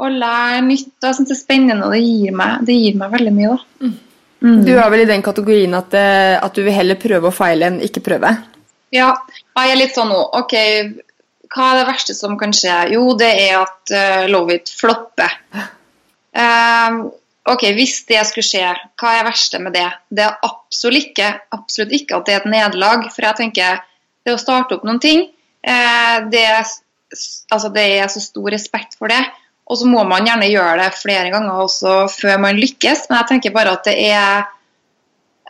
å 0.00 0.08
lære 0.12 0.62
nytt. 0.64 0.94
Jeg 1.02 1.18
syns 1.18 1.28
det 1.28 1.36
er 1.36 1.42
spennende, 1.42 1.88
og 1.88 1.94
det 1.94 2.00
gir 2.04 2.36
meg, 2.36 2.64
det 2.66 2.76
gir 2.78 2.96
meg 3.00 3.12
veldig 3.16 3.34
mye. 3.36 3.56
da. 3.56 3.90
Mm. 4.40 4.56
Du 4.64 4.72
er 4.72 4.88
vel 4.88 5.04
i 5.04 5.10
den 5.10 5.24
kategorien 5.24 5.76
at, 5.76 5.92
eh, 5.92 6.38
at, 6.40 6.54
du 6.56 6.64
vil 6.64 6.72
heller 6.72 6.96
prøve 7.00 7.28
å 7.28 7.34
feile 7.34 7.68
enn 7.68 7.80
ikke 7.84 8.04
prøve? 8.06 8.32
Ja, 8.94 9.12
jeg 9.58 9.72
er 9.74 9.78
litt 9.78 9.94
sånn 9.94 10.08
nå. 10.10 10.20
Ok, 10.40 10.54
hva 11.52 11.66
er 11.66 11.80
det 11.80 11.88
verste 11.90 12.16
som 12.16 12.38
kan 12.40 12.54
skje? 12.56 12.78
Jo, 12.94 13.04
det 13.18 13.28
er 13.42 13.58
at 13.58 13.92
uh, 13.92 14.24
Love 14.30 14.56
It 14.56 14.72
flopper. 14.72 15.36
Um, 16.32 17.02
ok, 17.50 17.66
Hvis 17.76 18.00
det 18.08 18.22
skulle 18.30 18.46
skje, 18.46 18.72
hva 18.96 19.12
er 19.12 19.20
det 19.20 19.28
verste 19.28 19.60
med 19.60 19.76
det? 19.76 19.86
Det 20.08 20.24
er 20.24 20.40
absolutt 20.48 21.10
ikke, 21.12 21.28
absolutt 21.58 21.94
ikke 22.00 22.16
at 22.16 22.26
det 22.26 22.34
er 22.34 22.40
et 22.40 22.50
nederlag. 22.54 23.04
For 23.12 23.28
jeg 23.28 23.42
tenker, 23.42 23.84
det 24.24 24.34
å 24.34 24.40
starte 24.40 24.78
opp 24.78 24.88
noen 24.88 25.02
ting 25.02 25.28
Eh, 25.28 25.39
det, 25.62 26.46
altså 27.52 27.68
det 27.74 27.82
er 27.98 28.08
så 28.08 28.22
stor 28.24 28.48
respekt 28.54 28.96
for 28.98 29.12
det. 29.12 29.20
Og 29.70 29.78
så 29.78 29.86
må 29.86 30.02
man 30.08 30.26
gjerne 30.26 30.48
gjøre 30.50 30.78
det 30.80 30.94
flere 30.98 31.28
ganger 31.30 31.60
også 31.62 32.06
før 32.10 32.40
man 32.42 32.58
lykkes, 32.58 33.04
men 33.10 33.20
jeg 33.20 33.28
tenker 33.28 33.54
bare 33.54 33.76
at 33.76 33.86
det 33.86 33.98
er 34.08 34.48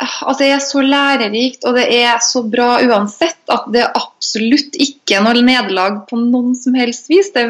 altså 0.01 0.39
det 0.41 0.49
er 0.55 0.63
så 0.65 0.83
lærerikt 0.85 1.67
og 1.69 1.77
det 1.77 1.87
er 1.93 2.21
så 2.25 2.43
bra 2.49 2.79
uansett 2.81 3.53
at 3.53 3.69
det 3.73 3.83
er 3.85 3.97
absolutt 3.99 4.79
ikke 4.81 5.21
noe 5.25 5.45
nederlag 5.45 6.03
på 6.09 6.19
noen 6.21 6.55
som 6.57 6.77
helst 6.79 7.11
vis. 7.13 7.33
Det, 7.35 7.45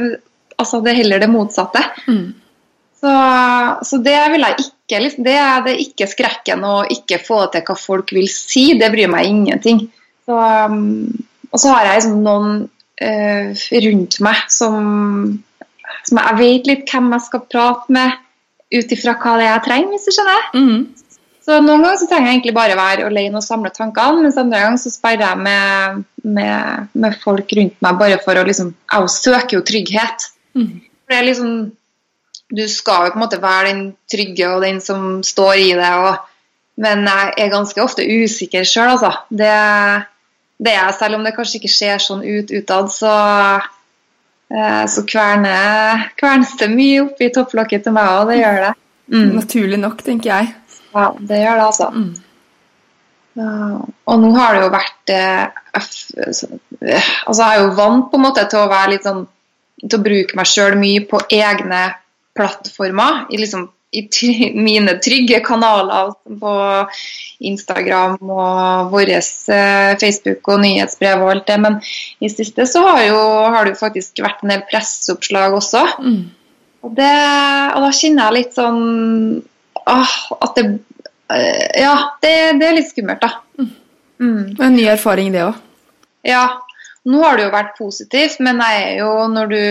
altså 0.58 0.80
det 0.84 0.92
er 0.92 1.00
heller 1.02 1.22
det 1.22 1.30
motsatte. 1.30 1.82
Mm. 2.06 2.28
Så, 3.00 3.12
så, 3.88 3.98
det 4.04 4.18
vil 4.34 4.44
jeg 4.44 4.66
ikke 4.66 5.02
liksom, 5.06 5.24
det, 5.24 5.36
er, 5.40 5.62
det 5.64 5.72
er 5.72 5.82
ikke 5.86 6.08
skrekken 6.10 6.66
å 6.68 6.74
ikke 6.92 7.20
få 7.24 7.46
til 7.52 7.64
hva 7.66 7.76
folk 7.78 8.12
vil 8.12 8.28
si. 8.30 8.66
Det 8.78 8.90
bryr 8.92 9.10
meg 9.10 9.30
ingenting. 9.30 9.86
Så, 10.28 10.36
um, 10.36 11.08
og 11.50 11.62
så 11.62 11.74
har 11.74 11.86
jeg 11.86 12.00
liksom 12.00 12.18
noen 12.24 12.50
uh, 13.02 13.62
rundt 13.86 14.18
meg 14.24 14.42
som, 14.52 14.80
som, 16.06 16.20
jeg 16.20 16.38
vet 16.40 16.70
litt 16.70 16.92
hvem 16.92 17.10
jeg 17.16 17.26
skal 17.26 17.46
prate 17.50 17.96
med 17.96 18.18
ut 18.70 18.92
ifra 18.94 19.16
hva 19.18 19.36
det 19.38 19.46
er 19.46 19.54
jeg 19.56 19.64
trenger, 19.66 19.94
hvis 19.94 20.06
du 20.06 20.14
skjønner. 20.14 20.50
Mm. 20.54 20.82
Så 21.40 21.56
Noen 21.64 21.82
ganger 21.82 21.98
så 21.98 22.06
trenger 22.06 22.28
jeg 22.28 22.36
egentlig 22.36 22.54
bare 22.54 22.76
være 22.78 23.08
alene 23.08 23.40
og 23.40 23.42
samle 23.42 23.72
tankene, 23.74 24.22
mens 24.22 24.38
andre 24.38 24.60
ganger 24.62 24.78
så 24.82 24.92
sperrer 24.92 25.24
jeg 25.24 25.40
med, 25.42 26.04
med, 26.22 26.88
med, 26.92 27.16
folk 27.24 27.54
rundt 27.58 27.80
meg 27.82 27.98
bare 27.98 28.20
for 28.22 28.38
å 28.38 28.46
liksom 28.46 28.74
Jeg 28.92 29.12
søker 29.16 29.56
jo 29.56 29.64
trygghet. 29.66 30.28
Mm. 30.54 30.68
For 30.78 31.14
det 31.14 31.18
er 31.18 31.26
liksom 31.26 31.52
Du 32.54 32.62
skal 32.70 33.08
jo 33.08 33.14
på 33.14 33.18
en 33.18 33.24
måte 33.24 33.40
være 33.42 33.72
den 33.72 33.82
trygge 34.10 34.52
og 34.52 34.62
den 34.66 34.78
som 34.84 35.24
står 35.26 35.64
i 35.64 35.72
det, 35.78 35.90
og, 36.04 36.22
men 36.82 37.04
jeg 37.08 37.34
er 37.38 37.52
ganske 37.52 37.82
ofte 37.82 38.06
usikker 38.06 38.66
sjøl, 38.66 38.94
altså. 38.94 39.12
Det, 39.30 39.50
det 40.60 40.74
er 40.76 40.96
selv 40.96 41.18
om 41.18 41.24
det 41.24 41.34
kanskje 41.36 41.60
ikke 41.60 41.72
ser 41.72 42.02
sånn 42.04 42.24
ut 42.24 42.50
utad, 42.52 42.90
så, 42.92 43.12
eh, 44.52 44.82
så 44.92 45.04
kvernes 45.08 46.56
det 46.60 46.68
mye 46.72 47.04
oppi 47.06 47.30
topplokket 47.34 47.86
til 47.86 47.96
meg, 47.96 48.10
og 48.18 48.32
det 48.32 48.40
gjør 48.42 48.60
det. 48.66 48.72
Mm. 49.10 49.30
Naturlig 49.38 49.78
nok, 49.80 50.02
tenker 50.06 50.34
jeg. 50.34 50.52
Ja, 50.92 51.06
det 51.16 51.40
gjør 51.40 51.56
det, 51.62 51.68
altså. 51.70 51.88
Mm. 51.94 52.12
Og 53.40 54.16
nå 54.20 54.30
har 54.34 54.56
det 54.56 54.64
jo 54.64 54.70
vært 54.74 55.12
eh, 55.14 55.44
Altså, 55.78 56.48
jeg 56.82 57.46
er 57.46 57.60
jo 57.62 57.76
vant 57.78 58.08
på 58.10 58.18
en 58.18 58.24
måte 58.24 58.42
til 58.50 58.58
å 58.58 58.70
være 58.70 58.96
litt 58.96 59.04
sånn 59.06 59.22
til 59.80 59.96
å 59.96 60.02
bruke 60.04 60.36
meg 60.36 60.48
sjøl 60.50 60.74
mye 60.76 61.04
på 61.08 61.20
egne 61.32 61.84
plattformer. 62.36 63.26
i 63.30 63.38
liksom 63.40 63.68
i 63.90 64.02
mine 64.54 64.94
trygge 65.02 65.40
kanaler 65.42 66.12
på 66.40 66.52
Instagram 67.50 68.18
og 68.22 68.92
vår 68.92 69.10
eh, 69.16 69.96
Facebook 69.98 70.50
og 70.52 70.60
nyhetsbrev 70.62 71.24
og 71.24 71.32
alt 71.32 71.48
det. 71.50 71.56
Men 71.64 71.80
i 72.22 72.30
siste 72.30 72.66
så 72.70 72.84
har, 72.86 73.02
jo, 73.08 73.18
har 73.50 73.66
det 73.66 73.74
jo 73.74 73.80
faktisk 73.82 74.22
vært 74.22 74.44
en 74.44 74.54
del 74.54 74.62
presseoppslag 74.70 75.56
også. 75.58 75.82
Mm. 75.98 76.22
Og, 76.86 76.94
det, 76.96 77.10
og, 77.74 77.82
da 77.84 77.90
kjenner 77.96 78.28
jeg 78.28 78.38
litt 78.38 78.56
sånn 78.56 78.80
ah, 79.84 80.16
at 80.38 80.56
det 80.56 80.66
eh, 81.34 81.82
Ja, 81.82 81.94
det, 82.22 82.34
det, 82.60 82.68
er 82.68 82.78
litt 82.78 82.92
skummelt, 82.92 83.26
da. 83.26 83.42
Mm. 83.58 83.70
Mm. 84.20 84.44
En 84.60 84.76
ny 84.76 84.86
erfaring, 84.92 85.34
det 85.34 85.48
òg. 85.48 85.58
Ja. 86.26 86.46
Nå 87.10 87.22
har 87.24 87.38
det 87.38 87.46
jo 87.48 87.54
vært 87.54 87.78
positivt, 87.78 88.42
men 88.44 88.60
jeg 88.60 88.82
er 88.84 88.98
jo 89.00 89.12
når 89.32 89.50
du 89.50 89.62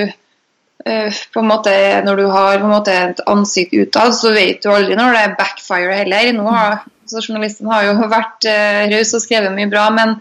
på 0.84 1.40
en 1.40 1.48
måte, 1.48 1.72
Når 2.06 2.16
du 2.16 2.26
har 2.32 2.60
på 2.60 2.66
en 2.66 2.72
måte, 2.72 2.94
et 2.94 3.22
ansikt 3.28 3.74
utad, 3.74 4.16
så 4.16 4.32
vet 4.32 4.64
du 4.64 4.72
aldri 4.72 4.96
når 4.96 5.16
det 5.16 5.24
er 5.24 5.36
backfire 5.40 5.98
heller. 6.02 6.32
Nå 6.38 6.46
har, 6.48 6.80
så 7.10 7.22
Journalisten 7.22 7.70
har 7.72 7.90
jo 7.90 7.98
vært 8.18 8.48
uh, 8.48 8.86
raus 8.94 9.16
og 9.18 9.26
skrevet 9.26 9.56
mye 9.56 9.72
bra, 9.72 9.90
men 9.96 10.16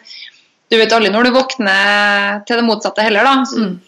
du 0.68 0.76
vet 0.76 0.92
aldri 0.92 1.12
når 1.14 1.28
du 1.28 1.36
våkner 1.36 2.42
til 2.48 2.60
det 2.60 2.66
motsatte 2.66 3.06
heller. 3.06 3.24
da. 3.24 3.46
Så, 3.48 3.62
mm. 3.62 3.78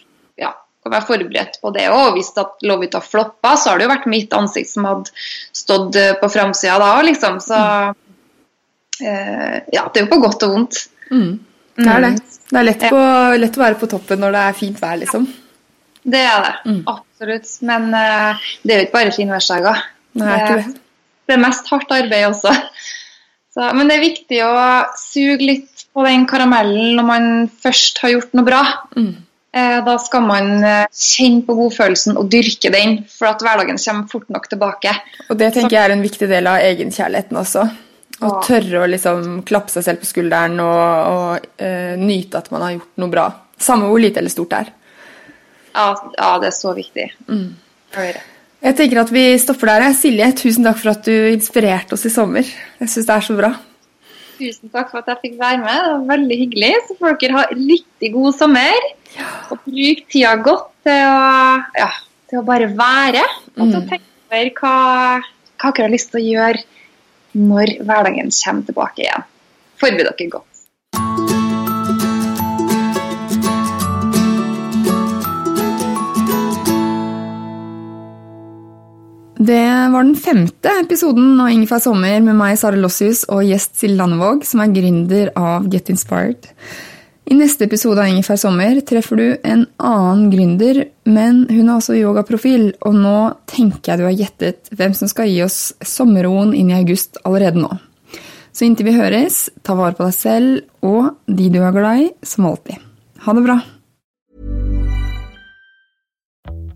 ja, 0.41 0.53
kan 0.81 0.95
være 0.95 1.09
forberedt 1.09 1.59
på 1.61 1.73
det 1.75 1.89
òg. 1.93 2.15
Hvis 2.15 2.31
at 2.41 2.65
Love 2.65 2.87
It 2.87 2.97
har 2.97 3.05
floppa, 3.05 3.55
så 3.57 3.71
har 3.73 3.77
det 3.77 3.85
jo 3.85 3.93
vært 3.93 4.09
mitt 4.09 4.33
ansikt 4.33 4.71
som 4.71 4.87
hadde 4.89 5.13
stått 5.53 5.99
eh, 5.99 6.15
på 6.17 6.31
framsida 6.31 6.79
da 6.81 6.95
òg, 6.95 7.05
liksom. 7.11 7.37
Så 7.43 7.59
uh, 7.59 7.93
ja, 9.05 9.85
det 9.85 10.01
er 10.01 10.05
jo 10.07 10.09
på 10.15 10.21
godt 10.23 10.47
og 10.47 10.55
vondt. 10.55 10.85
Mm. 11.11 11.31
Det 11.81 11.91
er 11.91 12.07
det. 12.07 12.15
Det 12.51 12.59
er 12.59 12.65
lett, 12.67 12.89
på, 12.91 13.03
lett 13.39 13.57
å 13.57 13.61
være 13.61 13.79
på 13.79 13.87
toppen 13.91 14.19
når 14.23 14.33
det 14.35 14.41
er 14.47 14.57
fint 14.57 14.81
vær, 14.81 14.97
liksom. 14.99 15.29
Det 16.03 16.21
er 16.21 16.45
det. 16.45 16.53
Mm. 16.65 16.81
Absolutt. 16.89 17.51
Men 17.67 17.89
uh, 17.93 18.47
det 18.63 18.73
er 18.73 18.81
jo 18.81 18.87
ikke 18.87 18.97
bare 18.99 19.15
finværsdager. 19.15 19.83
Det, 20.17 20.39
det 21.27 21.35
er 21.37 21.43
mest 21.43 21.69
hardt 21.71 21.93
arbeid 21.95 22.27
også. 22.31 22.55
Så, 23.51 23.67
men 23.75 23.89
det 23.89 23.97
er 23.97 24.05
viktig 24.05 24.39
å 24.47 24.55
suge 24.99 25.43
litt 25.43 25.85
på 25.91 26.05
den 26.07 26.23
karamellen 26.29 26.95
når 26.95 27.07
man 27.07 27.27
først 27.51 27.99
har 28.03 28.13
gjort 28.15 28.33
noe 28.37 28.47
bra. 28.47 28.61
Mm. 28.95 29.11
Eh, 29.51 29.77
da 29.83 29.97
skal 29.99 30.23
man 30.23 30.51
eh, 30.63 30.85
kjenne 30.95 31.43
på 31.43 31.57
godfølelsen 31.57 32.15
og 32.19 32.29
dyrke 32.31 32.71
den, 32.71 33.01
for 33.11 33.33
at 33.33 33.43
hverdagen 33.43 33.79
kommer 33.83 34.07
fort 34.11 34.29
nok 34.31 34.47
tilbake. 34.51 34.93
Og 35.27 35.39
Det 35.39 35.51
tenker 35.57 35.75
jeg 35.75 35.89
er 35.89 35.95
en 35.97 36.05
viktig 36.05 36.29
del 36.31 36.47
av 36.47 36.63
egenkjærligheten 36.63 37.41
også. 37.41 37.65
Å 38.21 38.31
tørre 38.45 38.83
å 38.83 38.87
liksom 38.87 39.41
klappe 39.49 39.73
seg 39.73 39.83
selv 39.83 40.03
på 40.03 40.07
skulderen 40.07 40.59
og, 40.61 40.81
og 41.09 41.47
uh, 41.57 41.95
nyte 41.97 42.37
at 42.37 42.51
man 42.53 42.61
har 42.61 42.75
gjort 42.75 43.01
noe 43.01 43.09
bra. 43.09 43.23
Samme 43.57 43.87
hvor 43.89 44.03
lite 44.03 44.21
eller 44.21 44.29
stort 44.29 44.51
det 44.53 44.59
er. 44.61 44.69
Ja, 45.73 45.87
ja, 46.17 46.29
det 46.41 46.51
er 46.51 46.55
så 46.55 46.73
viktig. 46.75 47.07
Mm. 47.27 47.49
Jeg 48.61 48.77
tenker 48.77 49.01
at 49.01 49.11
vi 49.13 49.25
stopper 49.41 49.71
der. 49.71 49.87
Silje, 49.97 50.29
tusen 50.37 50.67
takk 50.67 50.79
for 50.81 50.93
at 50.93 51.07
du 51.07 51.13
inspirerte 51.31 51.97
oss 51.97 52.05
i 52.07 52.13
sommer. 52.13 52.47
Jeg 52.81 52.93
syns 52.93 53.09
det 53.09 53.15
er 53.15 53.27
så 53.27 53.37
bra. 53.39 53.51
Tusen 54.37 54.73
takk 54.73 54.91
for 54.91 55.01
at 55.01 55.09
jeg 55.11 55.21
fikk 55.25 55.39
være 55.41 55.61
med. 55.63 55.79
Det 55.81 55.91
var 55.95 56.05
veldig 56.13 56.37
hyggelig. 56.43 56.71
Så 56.87 56.97
får 56.99 57.17
dere 57.23 57.39
ha 57.39 57.45
riktig 57.55 58.13
god 58.15 58.37
sommer. 58.37 58.87
Ja. 59.17 59.27
Og 59.51 59.65
bruk 59.65 60.05
tida 60.13 60.35
godt 60.45 60.69
til 60.87 61.03
å, 61.09 61.25
ja, 61.81 61.91
til 62.31 62.41
å 62.41 62.47
bare 62.47 62.69
være. 62.71 63.25
Og 63.57 63.65
til 63.65 63.79
å 63.81 63.85
tenke 63.89 64.07
over 64.31 64.53
hva, 64.61 64.77
hva 65.57 65.73
dere 65.73 65.87
har 65.87 65.95
lyst 65.97 66.13
til 66.13 66.21
å 66.21 66.27
gjøre 66.29 66.65
når 67.41 67.77
hverdagen 67.81 68.33
kommer 68.35 68.67
tilbake 68.67 69.05
igjen. 69.05 69.29
Forbered 69.81 70.13
dere 70.19 70.33
godt. 70.37 71.40
Det 79.41 79.89
var 79.91 80.03
den 80.03 80.15
femte 80.15 80.69
episoden 80.83 81.39
av 81.41 81.49
Ingefær 81.49 81.79
sommer 81.81 82.19
med 82.21 82.35
meg, 82.37 82.59
Sara 82.61 82.77
Lossius, 82.77 83.23
og 83.25 83.41
gjest 83.47 83.79
Silje 83.79 83.97
Landevåg, 83.97 84.43
som 84.45 84.61
er 84.61 84.69
gründer 84.75 85.31
av 85.33 85.65
Get 85.71 85.89
Inspired. 85.89 86.45
I 87.25 87.39
neste 87.39 87.65
episode 87.65 88.03
av 88.03 88.11
Ingefær 88.11 88.37
sommer 88.37 88.77
treffer 88.85 89.17
du 89.17 89.25
en 89.41 89.65
annen 89.81 90.29
gründer, 90.29 90.83
men 91.09 91.47
hun 91.49 91.63
er 91.63 91.73
også 91.73 91.97
yogaprofil, 91.97 92.69
og 92.85 93.01
nå 93.01 93.17
tenker 93.49 93.95
jeg 93.95 94.03
du 94.03 94.07
har 94.11 94.17
gjettet 94.19 94.73
hvem 94.77 94.93
som 94.93 95.09
skal 95.09 95.31
gi 95.31 95.41
oss 95.47 95.59
sommerroen 95.81 96.53
inn 96.53 96.69
i 96.69 96.77
august 96.77 97.17
allerede 97.25 97.65
nå. 97.65 97.73
Så 98.53 98.69
inntil 98.69 98.91
vi 98.91 98.97
høres, 99.01 99.47
ta 99.65 99.73
vare 99.73 99.97
på 99.97 100.05
deg 100.05 100.17
selv 100.21 100.85
og 100.85 101.15
de 101.25 101.49
du 101.49 101.63
er 101.65 101.79
glad 101.81 102.05
i, 102.05 102.11
som 102.21 102.45
alltid. 102.45 102.77
Ha 103.25 103.33
det 103.33 103.49
bra! 103.49 103.61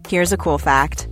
Here's 0.09 0.33
a 0.33 0.37
cool 0.37 0.57
fact 0.57 1.11